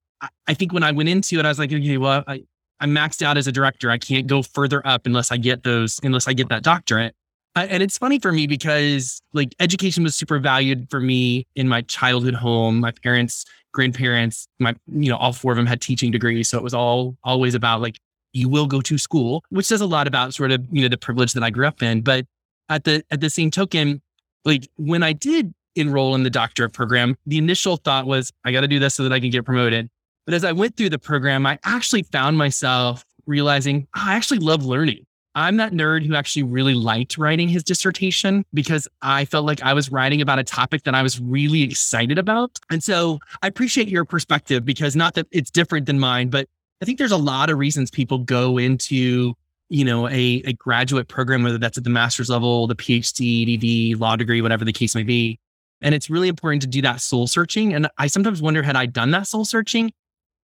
I 0.46 0.54
think 0.54 0.72
when 0.72 0.84
I 0.84 0.92
went 0.92 1.08
into 1.08 1.40
it, 1.40 1.44
I 1.44 1.48
was 1.48 1.58
like, 1.58 1.72
okay, 1.72 1.98
well, 1.98 2.22
I, 2.28 2.44
I'm 2.80 2.90
maxed 2.90 3.22
out 3.22 3.36
as 3.36 3.46
a 3.46 3.52
director. 3.52 3.90
I 3.90 3.98
can't 3.98 4.26
go 4.26 4.42
further 4.42 4.86
up 4.86 5.06
unless 5.06 5.30
I 5.32 5.36
get 5.36 5.62
those, 5.62 5.98
unless 6.02 6.28
I 6.28 6.32
get 6.32 6.48
that 6.50 6.62
doctorate. 6.62 7.14
and 7.54 7.82
it's 7.82 7.96
funny 7.96 8.18
for 8.18 8.32
me 8.32 8.46
because 8.46 9.22
like 9.32 9.54
education 9.60 10.02
was 10.02 10.14
super 10.14 10.38
valued 10.38 10.88
for 10.90 11.00
me 11.00 11.46
in 11.56 11.68
my 11.68 11.80
childhood 11.82 12.34
home. 12.34 12.80
My 12.80 12.90
parents, 12.90 13.46
grandparents, 13.72 14.46
my, 14.58 14.74
you 14.86 15.08
know, 15.08 15.16
all 15.16 15.32
four 15.32 15.52
of 15.52 15.56
them 15.56 15.66
had 15.66 15.80
teaching 15.80 16.10
degrees. 16.10 16.48
So 16.48 16.58
it 16.58 16.64
was 16.64 16.74
all 16.74 17.16
always 17.24 17.54
about 17.54 17.80
like, 17.80 17.98
you 18.32 18.50
will 18.50 18.66
go 18.66 18.82
to 18.82 18.98
school, 18.98 19.42
which 19.48 19.64
says 19.64 19.80
a 19.80 19.86
lot 19.86 20.06
about 20.06 20.34
sort 20.34 20.52
of, 20.52 20.66
you 20.70 20.82
know, 20.82 20.88
the 20.88 20.98
privilege 20.98 21.32
that 21.32 21.42
I 21.42 21.48
grew 21.48 21.66
up 21.66 21.82
in. 21.82 22.02
But 22.02 22.26
at 22.68 22.84
the, 22.84 23.02
at 23.10 23.20
the 23.20 23.30
same 23.30 23.50
token, 23.50 24.02
like 24.44 24.68
when 24.76 25.02
I 25.02 25.14
did 25.14 25.54
enroll 25.76 26.14
in 26.14 26.22
the 26.22 26.30
doctorate 26.30 26.74
program, 26.74 27.16
the 27.26 27.38
initial 27.38 27.78
thought 27.78 28.06
was, 28.06 28.32
I 28.44 28.52
got 28.52 28.60
to 28.62 28.68
do 28.68 28.78
this 28.78 28.94
so 28.94 29.02
that 29.04 29.12
I 29.12 29.20
can 29.20 29.30
get 29.30 29.46
promoted. 29.46 29.88
But 30.26 30.34
as 30.34 30.44
I 30.44 30.52
went 30.52 30.76
through 30.76 30.90
the 30.90 30.98
program, 30.98 31.46
I 31.46 31.58
actually 31.64 32.02
found 32.02 32.36
myself 32.36 33.04
realizing 33.26 33.86
oh, 33.96 34.02
I 34.04 34.14
actually 34.14 34.40
love 34.40 34.64
learning. 34.64 35.06
I'm 35.36 35.58
that 35.58 35.72
nerd 35.72 36.04
who 36.06 36.14
actually 36.14 36.44
really 36.44 36.74
liked 36.74 37.18
writing 37.18 37.48
his 37.48 37.62
dissertation 37.62 38.44
because 38.54 38.88
I 39.02 39.26
felt 39.26 39.44
like 39.44 39.62
I 39.62 39.74
was 39.74 39.92
writing 39.92 40.22
about 40.22 40.38
a 40.38 40.44
topic 40.44 40.84
that 40.84 40.94
I 40.94 41.02
was 41.02 41.20
really 41.20 41.62
excited 41.62 42.18
about. 42.18 42.58
And 42.70 42.82
so 42.82 43.18
I 43.42 43.46
appreciate 43.46 43.88
your 43.88 44.06
perspective 44.06 44.64
because 44.64 44.96
not 44.96 45.14
that 45.14 45.26
it's 45.30 45.50
different 45.50 45.84
than 45.86 45.98
mine, 45.98 46.30
but 46.30 46.48
I 46.80 46.86
think 46.86 46.98
there's 46.98 47.12
a 47.12 47.18
lot 47.18 47.50
of 47.50 47.58
reasons 47.58 47.90
people 47.90 48.18
go 48.18 48.58
into 48.58 49.34
you 49.68 49.84
know 49.84 50.08
a, 50.08 50.42
a 50.44 50.52
graduate 50.52 51.08
program 51.08 51.42
whether 51.42 51.58
that's 51.58 51.76
at 51.76 51.82
the 51.82 51.90
master's 51.90 52.30
level 52.30 52.68
the 52.68 52.76
phd 52.76 53.92
ed 53.92 53.98
law 53.98 54.14
degree 54.14 54.40
whatever 54.40 54.64
the 54.64 54.72
case 54.72 54.94
may 54.94 55.02
be 55.02 55.40
and 55.82 55.92
it's 55.92 56.08
really 56.08 56.28
important 56.28 56.62
to 56.62 56.68
do 56.68 56.80
that 56.82 57.00
soul 57.00 57.26
searching 57.26 57.74
and 57.74 57.88
i 57.98 58.06
sometimes 58.06 58.40
wonder 58.40 58.62
had 58.62 58.76
i 58.76 58.86
done 58.86 59.10
that 59.10 59.26
soul 59.26 59.44
searching 59.44 59.90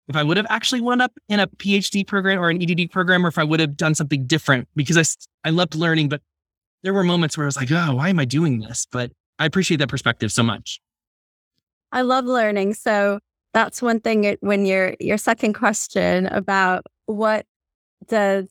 if 0.07 0.15
I 0.15 0.23
would 0.23 0.37
have 0.37 0.47
actually 0.49 0.81
wound 0.81 1.01
up 1.01 1.13
in 1.29 1.39
a 1.39 1.47
PhD 1.47 2.05
program 2.05 2.39
or 2.39 2.49
an 2.49 2.61
EDD 2.61 2.91
program, 2.91 3.25
or 3.25 3.29
if 3.29 3.37
I 3.37 3.43
would 3.43 3.59
have 3.59 3.77
done 3.77 3.95
something 3.95 4.25
different 4.25 4.67
because 4.75 4.97
I, 4.97 5.47
I 5.47 5.51
loved 5.51 5.75
learning, 5.75 6.09
but 6.09 6.21
there 6.83 6.93
were 6.93 7.03
moments 7.03 7.37
where 7.37 7.45
I 7.45 7.47
was 7.47 7.55
like, 7.55 7.71
oh, 7.71 7.95
why 7.95 8.09
am 8.09 8.19
I 8.19 8.25
doing 8.25 8.59
this? 8.59 8.85
But 8.91 9.11
I 9.39 9.45
appreciate 9.45 9.77
that 9.77 9.89
perspective 9.89 10.31
so 10.31 10.43
much. 10.43 10.81
I 11.91 12.01
love 12.01 12.25
learning. 12.25 12.73
So 12.73 13.19
that's 13.53 13.81
one 13.81 13.99
thing 13.99 14.35
when 14.41 14.65
your 14.65 14.95
your 14.99 15.17
second 15.17 15.53
question 15.53 16.25
about 16.27 16.83
what 17.05 17.45
does 18.07 18.47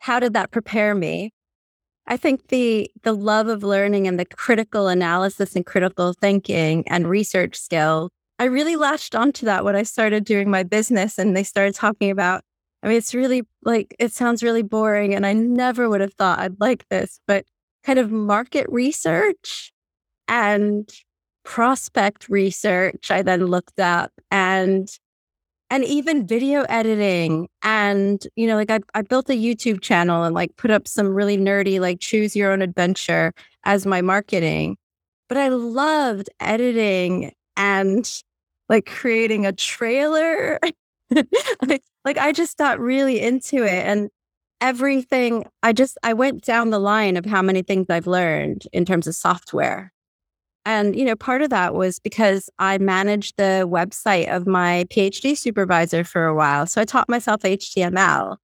how 0.00 0.18
did 0.18 0.32
that 0.32 0.50
prepare 0.50 0.94
me? 0.94 1.32
I 2.06 2.16
think 2.16 2.48
the 2.48 2.90
the 3.02 3.12
love 3.12 3.48
of 3.48 3.62
learning 3.62 4.08
and 4.08 4.18
the 4.18 4.24
critical 4.24 4.88
analysis 4.88 5.54
and 5.54 5.64
critical 5.64 6.14
thinking 6.14 6.88
and 6.88 7.08
research 7.08 7.56
skills 7.56 8.10
I 8.38 8.44
really 8.44 8.76
latched 8.76 9.14
onto 9.14 9.46
that 9.46 9.64
when 9.64 9.74
I 9.74 9.82
started 9.82 10.24
doing 10.24 10.50
my 10.50 10.62
business 10.62 11.18
and 11.18 11.36
they 11.36 11.42
started 11.42 11.74
talking 11.74 12.10
about. 12.10 12.42
I 12.82 12.88
mean, 12.88 12.96
it's 12.96 13.14
really 13.14 13.42
like, 13.64 13.96
it 13.98 14.12
sounds 14.12 14.42
really 14.42 14.62
boring. 14.62 15.14
And 15.14 15.26
I 15.26 15.32
never 15.32 15.88
would 15.88 16.00
have 16.00 16.14
thought 16.14 16.38
I'd 16.38 16.60
like 16.60 16.86
this, 16.88 17.18
but 17.26 17.44
kind 17.82 17.98
of 17.98 18.12
market 18.12 18.66
research 18.68 19.72
and 20.28 20.88
prospect 21.44 22.28
research, 22.28 23.10
I 23.10 23.22
then 23.22 23.46
looked 23.46 23.80
up 23.80 24.12
and 24.30 24.88
and 25.70 25.84
even 25.84 26.26
video 26.26 26.62
editing 26.62 27.48
and 27.62 28.26
you 28.36 28.46
know 28.46 28.56
like 28.56 28.70
I, 28.70 28.80
I 28.94 29.02
built 29.02 29.28
a 29.28 29.34
youtube 29.34 29.80
channel 29.82 30.24
and 30.24 30.34
like 30.34 30.56
put 30.56 30.70
up 30.70 30.88
some 30.88 31.08
really 31.08 31.36
nerdy 31.36 31.80
like 31.80 32.00
choose 32.00 32.34
your 32.34 32.52
own 32.52 32.62
adventure 32.62 33.32
as 33.64 33.84
my 33.86 34.00
marketing 34.00 34.76
but 35.28 35.36
i 35.36 35.48
loved 35.48 36.30
editing 36.40 37.32
and 37.56 38.22
like 38.68 38.86
creating 38.86 39.46
a 39.46 39.52
trailer. 39.52 40.58
like, 41.66 42.18
I 42.18 42.32
just 42.32 42.56
got 42.56 42.78
really 42.78 43.20
into 43.20 43.64
it 43.64 43.84
and 43.86 44.10
everything 44.60 45.46
I 45.62 45.72
just 45.72 45.96
I 46.02 46.12
went 46.14 46.42
down 46.42 46.70
the 46.70 46.78
line 46.78 47.16
of 47.16 47.24
how 47.24 47.42
many 47.42 47.62
things 47.62 47.86
I've 47.88 48.06
learned 48.06 48.66
in 48.72 48.84
terms 48.84 49.06
of 49.06 49.14
software. 49.14 49.92
And 50.64 50.96
you 50.96 51.04
know, 51.04 51.16
part 51.16 51.42
of 51.42 51.50
that 51.50 51.74
was 51.74 51.98
because 51.98 52.50
I 52.58 52.78
managed 52.78 53.36
the 53.36 53.68
website 53.70 54.34
of 54.34 54.46
my 54.46 54.84
PhD 54.90 55.36
supervisor 55.36 56.04
for 56.04 56.26
a 56.26 56.34
while. 56.34 56.66
So 56.66 56.80
I 56.80 56.84
taught 56.84 57.08
myself 57.08 57.42
HTML. 57.42 58.36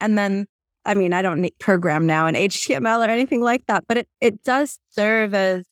And 0.00 0.18
then 0.18 0.46
I 0.84 0.94
mean, 0.94 1.12
I 1.12 1.22
don't 1.22 1.40
need 1.40 1.58
program 1.60 2.06
now 2.06 2.26
in 2.26 2.34
HTML 2.34 3.06
or 3.06 3.10
anything 3.10 3.40
like 3.40 3.66
that, 3.66 3.84
but 3.86 3.98
it, 3.98 4.08
it 4.20 4.42
does 4.42 4.78
serve 4.90 5.32
as 5.32 5.64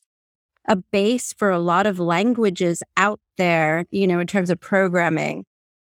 a 0.67 0.75
base 0.75 1.33
for 1.33 1.49
a 1.49 1.59
lot 1.59 1.87
of 1.87 1.99
languages 1.99 2.83
out 2.97 3.19
there, 3.37 3.85
you 3.91 4.07
know, 4.07 4.19
in 4.19 4.27
terms 4.27 4.49
of 4.49 4.59
programming. 4.59 5.45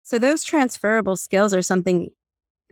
So 0.03 0.19
those 0.19 0.45
transferable 0.45 1.17
skills 1.17 1.55
are 1.55 1.63
something 1.63 2.11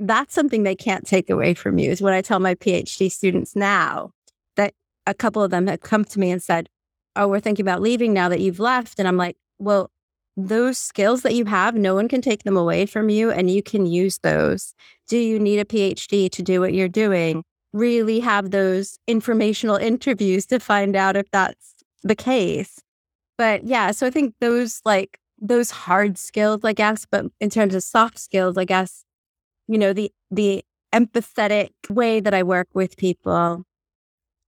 that's 0.00 0.34
something 0.34 0.62
they 0.62 0.74
can't 0.74 1.06
take 1.06 1.28
away 1.28 1.52
from 1.52 1.78
you 1.78 1.90
is 1.90 2.00
what 2.00 2.14
I 2.14 2.22
tell 2.22 2.40
my 2.40 2.54
PhD 2.54 3.12
students 3.12 3.54
now 3.54 4.12
that 4.56 4.72
a 5.06 5.12
couple 5.12 5.42
of 5.42 5.50
them 5.50 5.66
have 5.66 5.80
come 5.80 6.04
to 6.06 6.18
me 6.18 6.30
and 6.30 6.42
said, 6.42 6.68
Oh, 7.14 7.28
we're 7.28 7.40
thinking 7.40 7.64
about 7.64 7.82
leaving 7.82 8.14
now 8.14 8.28
that 8.30 8.40
you've 8.40 8.60
left. 8.60 8.98
And 8.98 9.06
I'm 9.06 9.16
like, 9.16 9.36
well, 9.58 9.90
those 10.36 10.78
skills 10.78 11.22
that 11.22 11.34
you 11.34 11.44
have, 11.44 11.74
no 11.74 11.94
one 11.94 12.08
can 12.08 12.22
take 12.22 12.44
them 12.44 12.56
away 12.56 12.86
from 12.86 13.10
you 13.10 13.30
and 13.30 13.50
you 13.50 13.62
can 13.62 13.84
use 13.84 14.18
those. 14.18 14.74
Do 15.08 15.18
you 15.18 15.38
need 15.38 15.58
a 15.58 15.64
PhD 15.64 16.30
to 16.30 16.42
do 16.42 16.60
what 16.60 16.72
you're 16.72 16.88
doing? 16.88 17.42
Really 17.72 18.20
have 18.20 18.52
those 18.52 18.98
informational 19.06 19.76
interviews 19.90 20.46
to 20.46 20.60
find 20.60 20.96
out 20.96 21.16
if 21.16 21.30
that's 21.30 21.69
the 22.02 22.14
case. 22.14 22.80
But 23.38 23.64
yeah, 23.64 23.90
so 23.92 24.06
I 24.06 24.10
think 24.10 24.34
those 24.40 24.80
like 24.84 25.18
those 25.40 25.70
hard 25.70 26.18
skills, 26.18 26.60
I 26.64 26.72
guess, 26.72 27.06
but 27.10 27.26
in 27.40 27.50
terms 27.50 27.74
of 27.74 27.82
soft 27.82 28.18
skills, 28.18 28.58
I 28.58 28.64
guess, 28.64 29.04
you 29.68 29.78
know, 29.78 29.92
the 29.92 30.12
the 30.30 30.64
empathetic 30.92 31.70
way 31.88 32.20
that 32.20 32.34
I 32.34 32.42
work 32.42 32.68
with 32.74 32.96
people, 32.96 33.64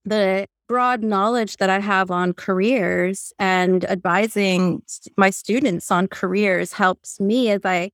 the 0.04 0.46
broad 0.68 1.02
knowledge 1.02 1.58
that 1.58 1.70
I 1.70 1.80
have 1.80 2.10
on 2.10 2.32
careers 2.32 3.32
and 3.38 3.84
advising 3.84 4.82
my 5.16 5.30
students 5.30 5.90
on 5.90 6.08
careers 6.08 6.72
helps 6.74 7.20
me 7.20 7.50
as 7.50 7.60
I 7.64 7.90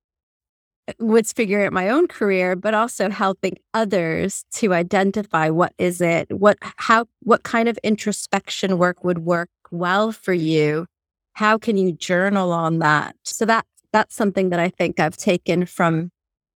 was 0.98 1.32
figuring 1.32 1.66
out 1.66 1.72
my 1.72 1.88
own 1.88 2.08
career, 2.08 2.56
but 2.56 2.74
also 2.74 3.10
helping 3.10 3.58
others 3.74 4.44
to 4.52 4.72
identify 4.72 5.50
what 5.50 5.72
is 5.78 6.00
it, 6.00 6.30
what 6.30 6.58
how 6.60 7.06
what 7.20 7.42
kind 7.42 7.68
of 7.68 7.78
introspection 7.82 8.78
work 8.78 9.04
would 9.04 9.18
work 9.18 9.50
well 9.70 10.12
for 10.12 10.32
you. 10.32 10.86
How 11.34 11.58
can 11.58 11.76
you 11.76 11.92
journal 11.92 12.52
on 12.52 12.78
that? 12.80 13.16
So 13.24 13.44
that 13.44 13.66
that's 13.92 14.14
something 14.14 14.50
that 14.50 14.60
I 14.60 14.68
think 14.68 15.00
I've 15.00 15.16
taken 15.16 15.66
from 15.66 16.10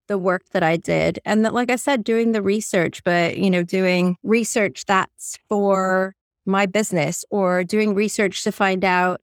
the 0.08 0.18
work 0.18 0.42
that 0.52 0.62
I 0.62 0.76
did. 0.76 1.18
And 1.24 1.44
that, 1.44 1.54
like 1.54 1.70
I 1.70 1.76
said, 1.76 2.04
doing 2.04 2.32
the 2.32 2.42
research, 2.42 3.02
but 3.04 3.38
you 3.38 3.50
know, 3.50 3.62
doing 3.62 4.16
research 4.22 4.84
that's 4.86 5.38
for 5.48 6.14
my 6.44 6.66
business 6.66 7.24
or 7.30 7.64
doing 7.64 7.94
research 7.94 8.42
to 8.44 8.52
find 8.52 8.84
out 8.84 9.20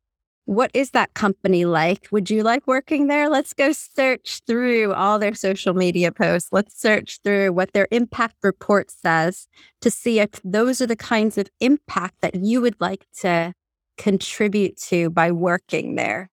what 0.50 0.72
is 0.74 0.90
that 0.92 1.14
company 1.14 1.64
like? 1.64 2.08
Would 2.10 2.32
you 2.32 2.42
like 2.42 2.66
working 2.66 3.06
there? 3.06 3.30
Let's 3.30 3.54
go 3.54 3.72
search 3.72 4.42
through 4.48 4.96
all 4.96 5.20
their 5.20 5.36
social 5.36 5.76
media 5.76 6.12
posts. 6.12 6.50
Let's 6.52 6.82
search 6.82 7.20
through 7.24 7.54
what 7.54 7.74
their 7.74 7.88
impact 7.92 8.38
report 8.42 8.90
says 8.90 9.48
to 9.82 9.92
see 9.92 10.20
if 10.20 10.32
those 10.44 10.82
are 10.82 10.88
the 10.88 10.96
kinds 10.96 11.38
of 11.38 11.50
impact 11.60 12.22
that 12.22 12.34
you 12.34 12.62
would 12.62 12.82
like 12.82 13.06
to 13.20 13.54
contribute 14.00 14.78
to 14.88 15.12
by 15.12 15.32
working 15.32 15.94
there. 15.94 16.32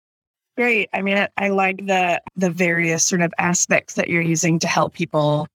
Great. 0.56 0.88
I 0.94 1.02
mean, 1.02 1.28
I, 1.36 1.50
like 1.50 1.86
the 1.86 2.22
the 2.36 2.48
various 2.48 3.04
sort 3.04 3.20
of 3.20 3.34
aspects 3.36 3.96
that 3.96 4.08
you're 4.08 4.22
using 4.22 4.58
to 4.60 4.66
help 4.66 4.94
people 4.94 5.46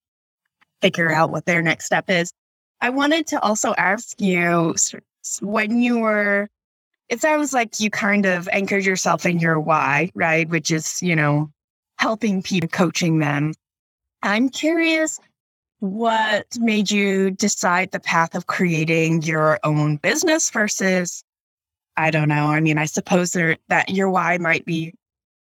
figure 0.84 1.12
out 1.12 1.32
what 1.32 1.48
their 1.48 1.64
next 1.64 1.86
step 1.88 2.12
is. 2.12 2.32
I 2.80 2.92
wanted 2.92 3.26
to 3.28 3.42
also 3.42 3.74
ask 3.80 4.22
you 4.22 4.76
when 5.42 5.82
you 5.82 5.98
were 5.98 6.48
it 7.12 7.20
sounds 7.20 7.52
like 7.52 7.82
you 7.82 7.90
kind 7.90 8.26
of 8.26 8.48
anchored 8.54 8.86
yourself 8.86 9.26
in 9.26 9.38
your 9.38 9.60
why, 9.60 10.10
right? 10.16 10.48
Which 10.48 10.72
is, 10.72 11.04
you 11.04 11.14
know, 11.14 11.52
helping 12.00 12.42
people, 12.42 12.70
coaching 12.70 13.20
them. 13.20 13.54
I'm 14.24 14.48
curious 14.48 15.20
what 15.80 16.46
made 16.58 16.90
you 16.90 17.32
decide 17.32 17.92
the 17.92 18.00
path 18.00 18.34
of 18.34 18.48
creating 18.48 19.24
your 19.24 19.60
own 19.66 19.98
business 19.98 20.50
versus, 20.52 21.22
I 21.98 22.12
don't 22.12 22.30
know. 22.30 22.46
I 22.46 22.62
mean, 22.62 22.78
I 22.78 22.86
suppose 22.86 23.34
there, 23.34 23.58
that 23.68 23.90
your 23.90 24.10
why 24.10 24.38
might 24.38 24.64
be 24.64 24.94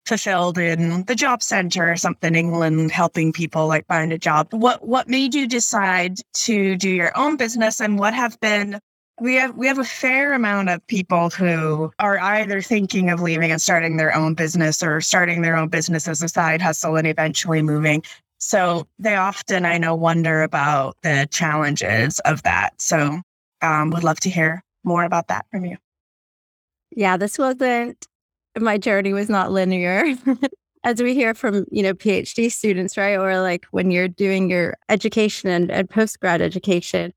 fulfilled 0.04 0.58
in 0.58 1.04
the 1.04 1.14
job 1.14 1.44
center 1.44 1.92
or 1.92 1.96
something 1.96 2.34
England 2.34 2.90
helping 2.90 3.32
people 3.32 3.68
like 3.68 3.86
find 3.86 4.12
a 4.12 4.18
job. 4.18 4.52
What 4.52 4.84
what 4.84 5.08
made 5.08 5.32
you 5.32 5.46
decide 5.46 6.16
to 6.34 6.76
do 6.76 6.90
your 6.90 7.16
own 7.16 7.36
business 7.36 7.80
and 7.80 8.00
what 8.00 8.14
have 8.14 8.40
been 8.40 8.80
we 9.22 9.36
have 9.36 9.56
we 9.56 9.68
have 9.68 9.78
a 9.78 9.84
fair 9.84 10.32
amount 10.32 10.68
of 10.68 10.84
people 10.88 11.30
who 11.30 11.92
are 12.00 12.18
either 12.18 12.60
thinking 12.60 13.08
of 13.08 13.20
leaving 13.20 13.52
and 13.52 13.62
starting 13.62 13.96
their 13.96 14.12
own 14.12 14.34
business 14.34 14.82
or 14.82 15.00
starting 15.00 15.42
their 15.42 15.56
own 15.56 15.68
business 15.68 16.08
as 16.08 16.22
a 16.24 16.28
side 16.28 16.60
hustle 16.60 16.96
and 16.96 17.06
eventually 17.06 17.62
moving. 17.62 18.02
So 18.38 18.88
they 18.98 19.14
often, 19.14 19.64
I 19.64 19.78
know, 19.78 19.94
wonder 19.94 20.42
about 20.42 20.96
the 21.02 21.28
challenges 21.30 22.18
of 22.20 22.42
that. 22.42 22.80
So 22.80 23.20
um, 23.62 23.90
would 23.90 24.02
love 24.02 24.18
to 24.20 24.30
hear 24.30 24.64
more 24.82 25.04
about 25.04 25.28
that 25.28 25.46
from 25.52 25.66
you. 25.66 25.76
Yeah, 26.90 27.16
this 27.16 27.38
wasn't 27.38 28.08
my 28.58 28.76
journey 28.76 29.12
was 29.12 29.28
not 29.28 29.52
linear. 29.52 30.16
As 30.84 31.00
we 31.00 31.14
hear 31.14 31.32
from, 31.32 31.64
you 31.70 31.84
know, 31.84 31.94
PhD 31.94 32.50
students, 32.50 32.96
right? 32.96 33.14
Or 33.14 33.40
like 33.40 33.66
when 33.70 33.92
you're 33.92 34.08
doing 34.08 34.50
your 34.50 34.76
education 34.88 35.48
and, 35.48 35.70
and 35.70 35.88
post 35.88 36.18
grad 36.18 36.42
education, 36.42 37.12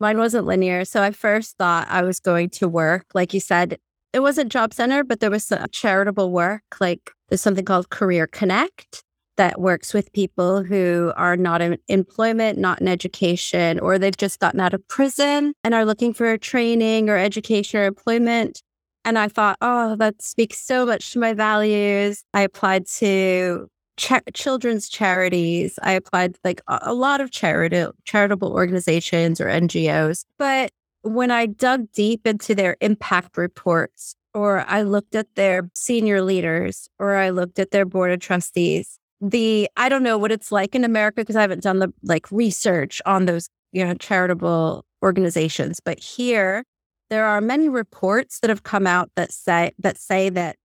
Mine 0.00 0.18
wasn't 0.18 0.46
linear. 0.46 0.84
So 0.84 1.02
I 1.02 1.10
first 1.10 1.56
thought 1.56 1.88
I 1.88 2.02
was 2.02 2.20
going 2.20 2.50
to 2.50 2.68
work. 2.68 3.06
Like 3.14 3.34
you 3.34 3.40
said, 3.40 3.78
it 4.12 4.20
wasn't 4.20 4.52
job 4.52 4.72
center, 4.72 5.04
but 5.04 5.20
there 5.20 5.30
was 5.30 5.44
some 5.44 5.64
charitable 5.70 6.30
work. 6.32 6.62
Like 6.80 7.10
there's 7.28 7.40
something 7.40 7.64
called 7.64 7.90
Career 7.90 8.26
Connect 8.26 9.02
that 9.36 9.60
works 9.60 9.94
with 9.94 10.12
people 10.12 10.64
who 10.64 11.12
are 11.16 11.36
not 11.36 11.62
in 11.62 11.78
employment, 11.88 12.58
not 12.58 12.80
in 12.80 12.88
education, 12.88 13.78
or 13.78 13.98
they've 13.98 14.16
just 14.16 14.40
gotten 14.40 14.60
out 14.60 14.74
of 14.74 14.86
prison 14.88 15.52
and 15.62 15.74
are 15.74 15.84
looking 15.84 16.12
for 16.12 16.36
training 16.36 17.08
or 17.08 17.16
education 17.16 17.80
or 17.80 17.84
employment. 17.84 18.62
And 19.04 19.18
I 19.18 19.28
thought, 19.28 19.56
oh, 19.60 19.96
that 19.96 20.20
speaks 20.20 20.58
so 20.58 20.84
much 20.84 21.12
to 21.12 21.18
my 21.18 21.32
values. 21.34 22.24
I 22.34 22.42
applied 22.42 22.86
to 22.98 23.68
children's 23.98 24.88
charities. 24.88 25.78
I 25.82 25.92
applied 25.92 26.38
like 26.44 26.60
a, 26.68 26.94
lot 26.94 27.20
of 27.20 27.30
charitable 27.30 27.94
charitable 28.04 28.52
organizations 28.52 29.40
or 29.40 29.46
NGOs. 29.46 30.24
But 30.38 30.70
when 31.02 31.30
I 31.30 31.46
dug 31.46 31.90
deep 31.92 32.26
into 32.26 32.54
their 32.54 32.76
impact 32.80 33.36
reports, 33.36 34.14
or 34.34 34.64
I 34.68 34.82
looked 34.82 35.14
at 35.14 35.34
their 35.34 35.68
senior 35.74 36.22
leaders, 36.22 36.88
or 36.98 37.16
I 37.16 37.30
looked 37.30 37.58
at 37.58 37.70
their 37.70 37.84
board 37.84 38.12
of 38.12 38.20
trustees, 38.20 38.98
the 39.20 39.68
I 39.76 39.88
don't 39.88 40.02
know 40.02 40.18
what 40.18 40.32
it's 40.32 40.52
like 40.52 40.74
in 40.74 40.84
America 40.84 41.22
because 41.22 41.36
I 41.36 41.40
haven't 41.40 41.62
done 41.62 41.80
the 41.80 41.92
like 42.02 42.30
research 42.30 43.02
on 43.04 43.26
those 43.26 43.48
you 43.72 43.84
know 43.84 43.94
charitable 43.94 44.84
organizations, 45.02 45.80
but 45.80 45.98
here 45.98 46.64
there 47.10 47.24
are 47.24 47.40
many 47.40 47.68
reports 47.68 48.40
that 48.40 48.50
have 48.50 48.62
come 48.62 48.86
out 48.86 49.10
that 49.16 49.32
say 49.32 49.72
that 49.78 49.98
say 49.98 50.28
that 50.30 50.56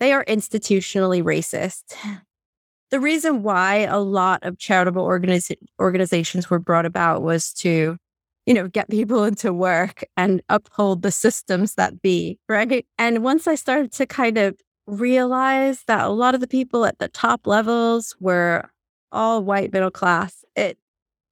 they 0.00 0.12
are 0.12 0.24
institutionally 0.26 1.22
racist 1.22 1.94
the 2.90 3.00
reason 3.00 3.42
why 3.42 3.78
a 3.80 3.98
lot 3.98 4.42
of 4.42 4.58
charitable 4.58 5.04
organiz- 5.04 5.56
organizations 5.80 6.48
were 6.50 6.58
brought 6.58 6.86
about 6.86 7.22
was 7.22 7.52
to 7.54 7.96
you 8.46 8.54
know 8.54 8.68
get 8.68 8.88
people 8.88 9.24
into 9.30 9.52
work 9.52 10.04
and 10.16 10.42
uphold 10.48 11.02
the 11.02 11.12
systems 11.12 11.74
that 11.74 12.02
be 12.02 12.38
right? 12.48 12.86
And 12.98 13.22
once 13.22 13.46
i 13.46 13.54
started 13.54 13.92
to 13.92 14.06
kind 14.06 14.38
of 14.38 14.54
realize 14.86 15.84
that 15.86 16.06
a 16.06 16.08
lot 16.08 16.34
of 16.34 16.40
the 16.40 16.46
people 16.48 16.86
at 16.86 16.98
the 16.98 17.08
top 17.08 17.46
levels 17.46 18.16
were 18.20 18.70
all 19.12 19.42
white 19.42 19.72
middle 19.72 19.90
class 19.90 20.44
it 20.56 20.78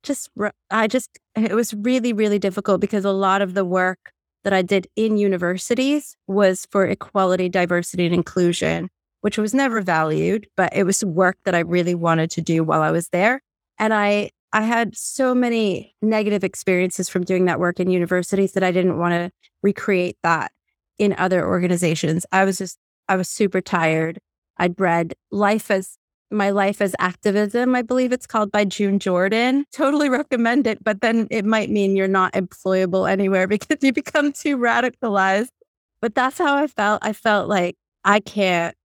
just 0.03 0.31
i 0.71 0.87
just 0.87 1.19
it 1.35 1.55
was 1.55 1.73
really 1.75 2.13
really 2.13 2.39
difficult 2.39 2.81
because 2.81 3.05
a 3.05 3.13
lot 3.13 3.43
of 3.43 3.55
the 3.55 3.65
work 3.65 4.13
that 4.45 4.53
i 4.53 4.63
did 4.63 4.87
in 4.95 5.17
universities 5.17 6.17
was 6.27 6.67
for 6.71 6.87
equality 6.87 7.49
diversity 7.49 8.05
and 8.05 8.15
inclusion 8.15 8.89
which 9.26 9.38
was 9.38 9.52
never 9.52 9.80
valued, 9.80 10.47
but 10.56 10.73
it 10.73 10.85
was 10.85 11.04
work 11.04 11.37
that 11.45 11.52
I 11.52 11.59
really 11.59 11.97
wanted 11.97 12.30
to 12.30 12.40
do 12.40 12.62
while 12.62 12.80
I 12.80 12.92
was 12.92 13.09
there. 13.09 13.40
And 13.76 13.92
I 13.92 14.30
I 14.52 14.62
had 14.62 14.97
so 14.97 15.35
many 15.35 15.97
negative 16.00 16.45
experiences 16.45 17.09
from 17.09 17.25
doing 17.25 17.47
that 17.47 17.59
work 17.59 17.80
in 17.80 17.90
universities 17.90 18.52
that 18.52 18.62
I 18.62 18.71
didn't 18.71 19.00
want 19.00 19.14
to 19.14 19.33
recreate 19.64 20.16
that 20.23 20.52
in 20.97 21.12
other 21.18 21.45
organizations. 21.45 22.25
I 22.30 22.45
was 22.45 22.59
just 22.59 22.78
I 23.09 23.16
was 23.16 23.28
super 23.28 23.61
tired. 23.61 24.21
I'd 24.59 24.78
read 24.80 25.14
Life 25.33 25.73
as 25.73 25.99
My 26.30 26.50
Life 26.50 26.80
as 26.80 26.95
Activism, 27.00 27.75
I 27.75 27.83
believe 27.83 28.12
it's 28.12 28.28
called 28.28 28.52
by 28.52 28.64
June 28.64 29.00
Jordan. 29.00 29.64
Totally 29.73 30.09
recommend 30.09 30.68
it, 30.68 30.85
but 30.85 31.01
then 31.01 31.27
it 31.33 31.44
might 31.44 31.68
mean 31.68 31.96
you're 31.96 32.07
not 32.07 32.33
employable 32.35 33.11
anywhere 33.11 33.48
because 33.57 33.79
you 33.83 33.92
become 33.92 34.31
too 34.31 34.57
radicalized. 34.57 35.48
But 36.01 36.14
that's 36.14 36.38
how 36.38 36.55
I 36.57 36.68
felt. 36.68 37.01
I 37.05 37.12
felt 37.12 37.48
like 37.48 37.74
I 38.05 38.20
can't 38.20 38.77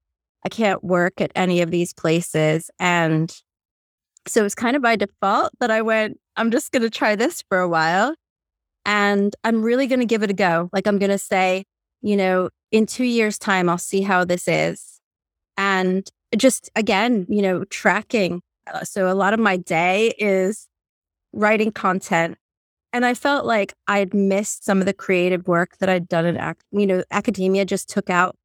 I 0.46 0.50
can't 0.50 0.84
work 0.84 1.22
at 1.22 1.32
any 1.36 1.62
of 1.62 1.72
these 1.72 1.94
places. 1.94 2.70
And 2.80 3.36
so 4.28 4.46
it's 4.46 4.56
kind 4.56 4.76
of 4.76 4.82
by 4.82 4.96
default 4.96 5.52
that 5.60 5.72
I 5.72 5.82
went, 5.82 6.20
I'm 6.36 6.52
just 6.52 6.72
going 6.72 6.84
to 6.84 6.90
try 6.90 7.16
this 7.16 7.44
for 7.50 7.60
a 7.60 7.70
while. 7.70 8.16
And 8.86 9.36
I'm 9.44 9.62
really 9.62 9.88
going 9.88 10.00
to 10.00 10.06
give 10.06 10.24
it 10.24 10.32
a 10.32 10.34
go. 10.34 10.70
Like, 10.74 10.88
I'm 10.88 10.98
going 10.98 11.12
to 11.12 11.18
say, 11.18 11.66
you 12.02 12.18
know, 12.18 12.50
in 12.72 12.86
two 12.86 13.04
years' 13.04 13.38
time, 13.38 13.70
I'll 13.70 13.78
see 13.78 14.02
how 14.02 14.26
this 14.26 14.48
is. 14.48 15.00
And 15.58 16.10
just 16.36 16.70
again, 16.76 17.26
you 17.30 17.42
know, 17.42 17.64
tracking. 17.66 18.42
Uh, 18.72 18.84
so 18.84 19.12
a 19.12 19.14
lot 19.14 19.34
of 19.34 19.40
my 19.40 19.58
day 19.58 20.14
is 20.18 20.68
writing 21.34 21.72
content. 21.72 22.38
And 22.94 23.06
I 23.06 23.14
felt 23.14 23.46
like 23.46 23.74
I'd 23.88 24.14
missed 24.14 24.66
some 24.66 24.80
of 24.80 24.86
the 24.86 24.94
creative 24.94 25.48
work 25.48 25.78
that 25.78 25.90
I'd 25.90 26.10
done 26.10 26.26
in, 26.26 26.56
you 26.72 26.88
know, 26.88 27.04
academia 27.12 27.66
just 27.66 27.90
took 27.90 28.10
out 28.10 28.36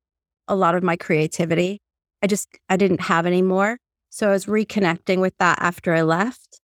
a 0.46 0.54
lot 0.54 0.74
of 0.74 0.82
my 0.82 0.96
creativity. 0.96 1.80
I 2.26 2.28
just, 2.28 2.48
I 2.68 2.76
didn't 2.76 3.02
have 3.02 3.24
anymore. 3.24 3.78
So 4.10 4.30
I 4.30 4.32
was 4.32 4.46
reconnecting 4.46 5.20
with 5.20 5.38
that 5.38 5.58
after 5.60 5.94
I 5.94 6.02
left. 6.02 6.60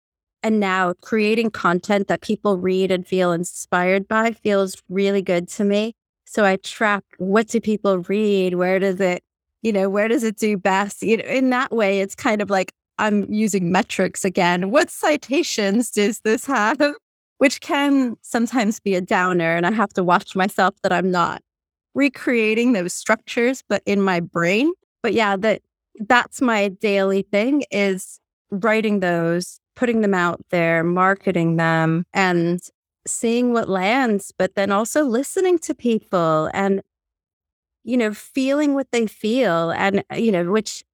And 0.44 0.60
now 0.60 0.94
creating 1.02 1.50
content 1.50 2.06
that 2.06 2.20
people 2.20 2.58
read 2.58 2.92
and 2.92 3.04
feel 3.04 3.32
inspired 3.32 4.06
by 4.06 4.30
feels 4.30 4.80
really 4.88 5.20
good 5.20 5.48
to 5.48 5.64
me. 5.64 5.96
So 6.26 6.44
I 6.44 6.58
track 6.62 7.02
what 7.16 7.48
do 7.48 7.60
people 7.60 7.98
read? 7.98 8.54
Where 8.54 8.78
does 8.78 9.00
it, 9.00 9.24
you 9.62 9.72
know, 9.72 9.90
where 9.90 10.06
does 10.06 10.22
it 10.22 10.36
do 10.36 10.56
best? 10.56 11.02
You 11.02 11.16
know, 11.16 11.24
in 11.24 11.50
that 11.50 11.72
way, 11.72 11.98
it's 12.02 12.14
kind 12.14 12.40
of 12.40 12.50
like 12.50 12.70
I'm 12.98 13.24
using 13.28 13.72
metrics 13.72 14.24
again. 14.24 14.70
What 14.70 14.90
citations 14.90 15.90
does 15.90 16.20
this 16.20 16.46
have? 16.46 16.80
Which 17.38 17.60
can 17.60 18.16
sometimes 18.22 18.78
be 18.78 18.94
a 18.94 19.00
downer. 19.00 19.56
And 19.56 19.66
I 19.66 19.72
have 19.72 19.92
to 19.94 20.04
watch 20.04 20.36
myself 20.36 20.76
that 20.84 20.92
I'm 20.92 21.10
not 21.10 21.42
recreating 21.96 22.74
those 22.74 22.94
structures, 22.94 23.64
but 23.68 23.82
in 23.86 24.00
my 24.00 24.20
brain 24.20 24.70
but 25.08 25.14
yeah, 25.14 25.38
that 25.38 25.62
that's 26.00 26.42
my 26.42 26.68
daily 26.68 27.22
thing 27.22 27.64
is 27.70 28.20
writing 28.50 29.00
those, 29.00 29.58
putting 29.74 30.02
them 30.02 30.12
out 30.12 30.38
there, 30.50 30.84
marketing 30.84 31.56
them 31.56 32.04
and 32.12 32.60
seeing 33.06 33.54
what 33.54 33.70
lands, 33.70 34.34
but 34.36 34.54
then 34.54 34.70
also 34.70 35.02
listening 35.04 35.58
to 35.60 35.74
people 35.74 36.50
and 36.52 36.82
you 37.84 37.96
know, 37.96 38.12
feeling 38.12 38.74
what 38.74 38.88
they 38.92 39.06
feel 39.06 39.70
and 39.70 40.04
uh, 40.12 40.16
you 40.16 40.30
know, 40.30 40.44
which 40.52 40.84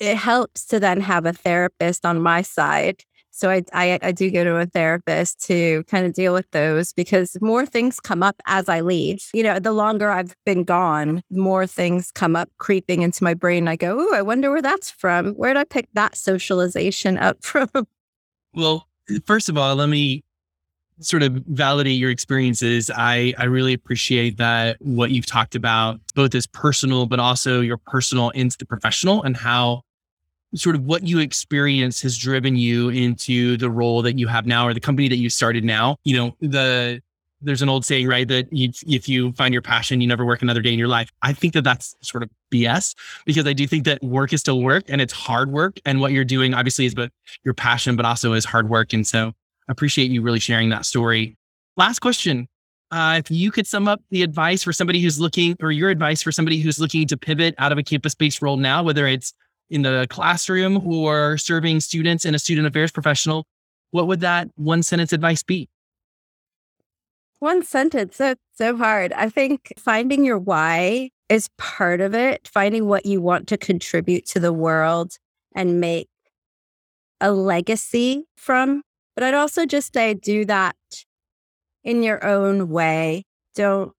it 0.00 0.16
helps 0.16 0.64
to 0.68 0.80
then 0.80 1.02
have 1.02 1.26
a 1.26 1.34
therapist 1.34 2.06
on 2.06 2.22
my 2.22 2.40
side 2.40 3.04
so 3.38 3.50
I, 3.50 3.62
I, 3.72 3.98
I 4.02 4.10
do 4.10 4.32
go 4.32 4.42
to 4.42 4.56
a 4.56 4.66
therapist 4.66 5.46
to 5.46 5.84
kind 5.84 6.04
of 6.04 6.12
deal 6.12 6.34
with 6.34 6.50
those 6.50 6.92
because 6.92 7.36
more 7.40 7.64
things 7.64 8.00
come 8.00 8.20
up 8.20 8.34
as 8.46 8.68
I 8.68 8.80
leave. 8.80 9.28
You 9.32 9.44
know, 9.44 9.60
the 9.60 9.70
longer 9.70 10.10
I've 10.10 10.34
been 10.44 10.64
gone, 10.64 11.22
more 11.30 11.64
things 11.64 12.10
come 12.10 12.34
up 12.34 12.48
creeping 12.58 13.02
into 13.02 13.22
my 13.22 13.34
brain. 13.34 13.68
I 13.68 13.76
go, 13.76 13.96
"Ooh, 13.96 14.12
I 14.12 14.22
wonder 14.22 14.50
where 14.50 14.60
that's 14.60 14.90
from. 14.90 15.34
Where 15.34 15.54
did 15.54 15.60
I 15.60 15.64
pick 15.64 15.88
that 15.92 16.16
socialization 16.16 17.16
up 17.16 17.44
from?" 17.44 17.70
Well, 18.54 18.88
eh, 19.08 19.20
first 19.24 19.48
of 19.48 19.56
all, 19.56 19.76
let 19.76 19.88
me 19.88 20.24
sort 21.00 21.22
of 21.22 21.34
validate 21.46 21.96
your 21.96 22.10
experiences. 22.10 22.90
I 22.92 23.34
I 23.38 23.44
really 23.44 23.72
appreciate 23.72 24.38
that 24.38 24.78
what 24.80 25.12
you've 25.12 25.26
talked 25.26 25.54
about, 25.54 26.00
both 26.16 26.34
as 26.34 26.48
personal, 26.48 27.06
but 27.06 27.20
also 27.20 27.60
your 27.60 27.76
personal 27.76 28.30
into 28.30 28.58
the 28.58 28.66
professional 28.66 29.22
and 29.22 29.36
how 29.36 29.82
sort 30.54 30.76
of 30.76 30.82
what 30.82 31.02
you 31.02 31.18
experience 31.18 32.00
has 32.02 32.16
driven 32.16 32.56
you 32.56 32.88
into 32.88 33.56
the 33.56 33.70
role 33.70 34.02
that 34.02 34.18
you 34.18 34.26
have 34.26 34.46
now 34.46 34.66
or 34.66 34.74
the 34.74 34.80
company 34.80 35.08
that 35.08 35.16
you 35.16 35.28
started 35.30 35.64
now. 35.64 35.96
You 36.04 36.16
know, 36.16 36.36
the 36.40 37.02
there's 37.40 37.62
an 37.62 37.68
old 37.68 37.84
saying, 37.84 38.08
right? 38.08 38.26
That 38.26 38.52
you, 38.52 38.70
if 38.86 39.08
you 39.08 39.32
find 39.32 39.52
your 39.52 39.62
passion, 39.62 40.00
you 40.00 40.08
never 40.08 40.24
work 40.24 40.42
another 40.42 40.60
day 40.60 40.72
in 40.72 40.78
your 40.78 40.88
life. 40.88 41.10
I 41.22 41.32
think 41.32 41.54
that 41.54 41.62
that's 41.62 41.94
sort 42.00 42.22
of 42.22 42.30
BS 42.52 42.94
because 43.26 43.46
I 43.46 43.52
do 43.52 43.66
think 43.66 43.84
that 43.84 44.02
work 44.02 44.32
is 44.32 44.40
still 44.40 44.60
work 44.60 44.84
and 44.88 45.00
it's 45.00 45.12
hard 45.12 45.52
work. 45.52 45.78
And 45.84 46.00
what 46.00 46.12
you're 46.12 46.24
doing 46.24 46.54
obviously 46.54 46.86
is 46.86 46.94
but 46.94 47.12
your 47.44 47.54
passion, 47.54 47.96
but 47.96 48.04
also 48.04 48.32
is 48.32 48.44
hard 48.44 48.68
work. 48.68 48.92
And 48.92 49.06
so 49.06 49.28
I 49.68 49.72
appreciate 49.72 50.10
you 50.10 50.22
really 50.22 50.40
sharing 50.40 50.70
that 50.70 50.84
story. 50.84 51.36
Last 51.76 52.00
question. 52.00 52.48
Uh, 52.90 53.16
if 53.18 53.30
you 53.30 53.50
could 53.50 53.66
sum 53.66 53.86
up 53.86 54.00
the 54.10 54.22
advice 54.22 54.64
for 54.64 54.72
somebody 54.72 55.00
who's 55.02 55.20
looking 55.20 55.54
or 55.60 55.70
your 55.70 55.90
advice 55.90 56.22
for 56.22 56.32
somebody 56.32 56.58
who's 56.58 56.80
looking 56.80 57.06
to 57.06 57.18
pivot 57.18 57.54
out 57.58 57.70
of 57.70 57.76
a 57.76 57.82
campus 57.82 58.14
based 58.14 58.40
role 58.40 58.56
now, 58.56 58.82
whether 58.82 59.06
it's 59.06 59.34
in 59.70 59.82
the 59.82 60.06
classroom 60.10 60.80
who 60.80 61.06
are 61.06 61.38
serving 61.38 61.80
students 61.80 62.24
and 62.24 62.34
a 62.34 62.38
student 62.38 62.66
affairs 62.66 62.90
professional, 62.90 63.46
what 63.90 64.06
would 64.06 64.20
that 64.20 64.48
one 64.56 64.82
sentence 64.82 65.12
advice 65.12 65.42
be? 65.42 65.68
One 67.40 67.62
sentence. 67.62 68.16
So, 68.16 68.34
so 68.54 68.76
hard. 68.76 69.12
I 69.12 69.28
think 69.28 69.72
finding 69.78 70.24
your 70.24 70.38
why 70.38 71.10
is 71.28 71.48
part 71.58 72.00
of 72.00 72.14
it, 72.14 72.48
finding 72.52 72.86
what 72.86 73.06
you 73.06 73.20
want 73.20 73.46
to 73.48 73.56
contribute 73.56 74.26
to 74.26 74.40
the 74.40 74.52
world 74.52 75.16
and 75.54 75.80
make 75.80 76.08
a 77.20 77.30
legacy 77.30 78.24
from. 78.36 78.82
But 79.14 79.24
I'd 79.24 79.34
also 79.34 79.66
just 79.66 79.94
say 79.94 80.14
do 80.14 80.44
that 80.46 80.76
in 81.84 82.02
your 82.02 82.24
own 82.24 82.68
way 82.68 83.24
don't 83.58 83.92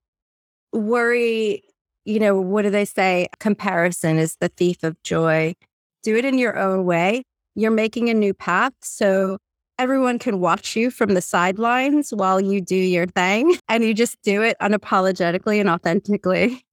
worry. 0.72 1.62
You 2.10 2.18
know, 2.18 2.40
what 2.40 2.62
do 2.62 2.70
they 2.70 2.84
say? 2.84 3.28
Comparison 3.38 4.18
is 4.18 4.34
the 4.40 4.48
thief 4.48 4.82
of 4.82 5.00
joy. 5.04 5.54
Do 6.02 6.16
it 6.16 6.24
in 6.24 6.38
your 6.38 6.58
own 6.58 6.84
way. 6.84 7.22
You're 7.54 7.70
making 7.70 8.08
a 8.08 8.14
new 8.14 8.34
path. 8.34 8.72
So 8.82 9.38
everyone 9.78 10.18
can 10.18 10.40
watch 10.40 10.74
you 10.74 10.90
from 10.90 11.14
the 11.14 11.20
sidelines 11.20 12.10
while 12.10 12.40
you 12.40 12.60
do 12.60 12.74
your 12.74 13.06
thing 13.06 13.56
and 13.68 13.84
you 13.84 13.94
just 13.94 14.16
do 14.24 14.42
it 14.42 14.56
unapologetically 14.60 15.60
and 15.60 15.70
authentically. 15.70 16.64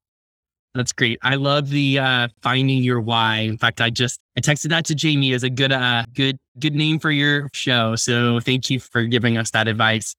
That's 0.73 0.91
great. 0.91 1.19
I 1.21 1.35
love 1.35 1.69
the 1.69 1.99
uh, 1.99 2.29
finding 2.41 2.81
your 2.81 2.99
why. 2.99 3.37
In 3.37 3.59
fact, 3.59 3.79
I 3.79 3.91
just 3.91 4.19
I 4.35 4.41
texted 4.41 4.69
that 4.69 4.85
to 4.85 4.95
Jamie 4.95 5.33
as 5.33 5.43
a 5.43 5.51
good 5.51 5.71
uh 5.71 6.05
good 6.13 6.37
good 6.57 6.73
name 6.73 6.97
for 6.97 7.11
your 7.11 7.49
show. 7.53 7.95
So 7.95 8.39
thank 8.39 8.71
you 8.71 8.79
for 8.79 9.03
giving 9.03 9.37
us 9.37 9.51
that 9.51 9.67
advice. 9.67 10.15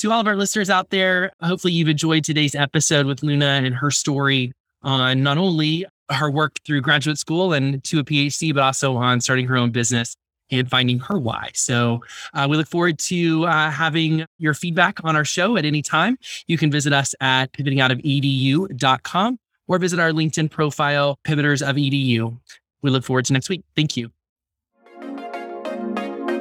To 0.00 0.10
all 0.10 0.20
of 0.22 0.26
our 0.26 0.34
listeners 0.34 0.70
out 0.70 0.88
there, 0.88 1.30
hopefully 1.42 1.74
you've 1.74 1.90
enjoyed 1.90 2.24
today's 2.24 2.54
episode 2.54 3.04
with 3.04 3.22
Luna 3.22 3.60
and 3.62 3.74
her 3.74 3.90
story 3.90 4.50
on 4.82 5.22
not 5.22 5.36
only 5.36 5.84
her 6.10 6.30
work 6.30 6.56
through 6.64 6.80
graduate 6.80 7.18
school 7.18 7.52
and 7.52 7.84
to 7.84 7.98
a 7.98 8.04
PhD, 8.04 8.54
but 8.54 8.62
also 8.62 8.96
on 8.96 9.20
starting 9.20 9.46
her 9.46 9.58
own 9.58 9.72
business 9.72 10.16
and 10.50 10.70
finding 10.70 11.00
her 11.00 11.18
why. 11.18 11.50
So 11.52 12.00
uh, 12.32 12.46
we 12.48 12.56
look 12.56 12.66
forward 12.66 12.98
to 13.00 13.44
uh, 13.44 13.70
having 13.70 14.24
your 14.38 14.54
feedback 14.54 15.04
on 15.04 15.16
our 15.16 15.24
show 15.26 15.58
at 15.58 15.66
any 15.66 15.82
time. 15.82 16.16
You 16.46 16.56
can 16.56 16.70
visit 16.70 16.94
us 16.94 17.14
at 17.20 17.52
pivotingoutofedu.com 17.52 19.38
or 19.68 19.78
visit 19.78 20.00
our 20.00 20.12
LinkedIn 20.12 20.50
profile, 20.50 21.18
Pivoters 21.24 21.60
of 21.60 21.76
EDU. 21.76 22.38
We 22.80 22.90
look 22.90 23.04
forward 23.04 23.26
to 23.26 23.34
next 23.34 23.50
week. 23.50 23.64
Thank 23.76 23.98
you. 23.98 24.10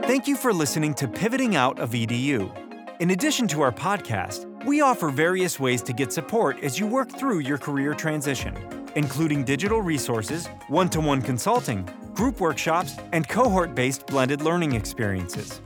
Thank 0.03 0.29
you 0.29 0.37
for 0.37 0.53
listening 0.53 0.93
to 0.93 1.09
Pivoting 1.09 1.57
Out 1.57 1.77
of 1.77 1.91
EDU. 1.91 2.68
In 2.99 3.11
addition 3.11 3.47
to 3.47 3.61
our 3.61 3.71
podcast, 3.71 4.45
we 4.65 4.81
offer 4.81 5.07
various 5.09 5.57
ways 5.57 5.81
to 5.83 5.93
get 5.93 6.11
support 6.11 6.61
as 6.61 6.77
you 6.77 6.85
work 6.85 7.09
through 7.09 7.39
your 7.39 7.57
career 7.57 7.93
transition, 7.93 8.53
including 8.97 9.45
digital 9.45 9.81
resources, 9.81 10.47
one 10.67 10.89
to 10.89 10.99
one 10.99 11.21
consulting, 11.21 11.87
group 12.13 12.41
workshops, 12.41 12.97
and 13.13 13.25
cohort 13.29 13.73
based 13.73 14.05
blended 14.05 14.41
learning 14.41 14.73
experiences. 14.73 15.61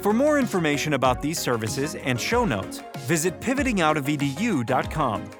For 0.00 0.14
more 0.14 0.38
information 0.38 0.94
about 0.94 1.20
these 1.20 1.38
services 1.38 1.96
and 1.96 2.18
show 2.18 2.46
notes, 2.46 2.82
visit 3.00 3.38
pivotingoutofedu.com. 3.40 5.30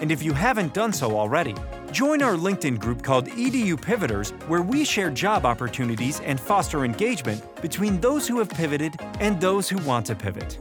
And 0.00 0.12
if 0.12 0.22
you 0.22 0.34
haven't 0.34 0.74
done 0.74 0.92
so 0.92 1.16
already, 1.16 1.54
join 1.92 2.22
our 2.22 2.34
LinkedIn 2.34 2.78
group 2.78 3.02
called 3.02 3.26
EDU 3.28 3.80
Pivoters, 3.80 4.32
where 4.48 4.60
we 4.60 4.84
share 4.84 5.08
job 5.08 5.46
opportunities 5.46 6.20
and 6.20 6.38
foster 6.38 6.84
engagement 6.84 7.42
between 7.62 7.98
those 8.02 8.28
who 8.28 8.38
have 8.38 8.50
pivoted 8.50 8.96
and 9.18 9.40
those 9.40 9.66
who 9.66 9.78
want 9.78 10.04
to 10.04 10.14
pivot. 10.14 10.58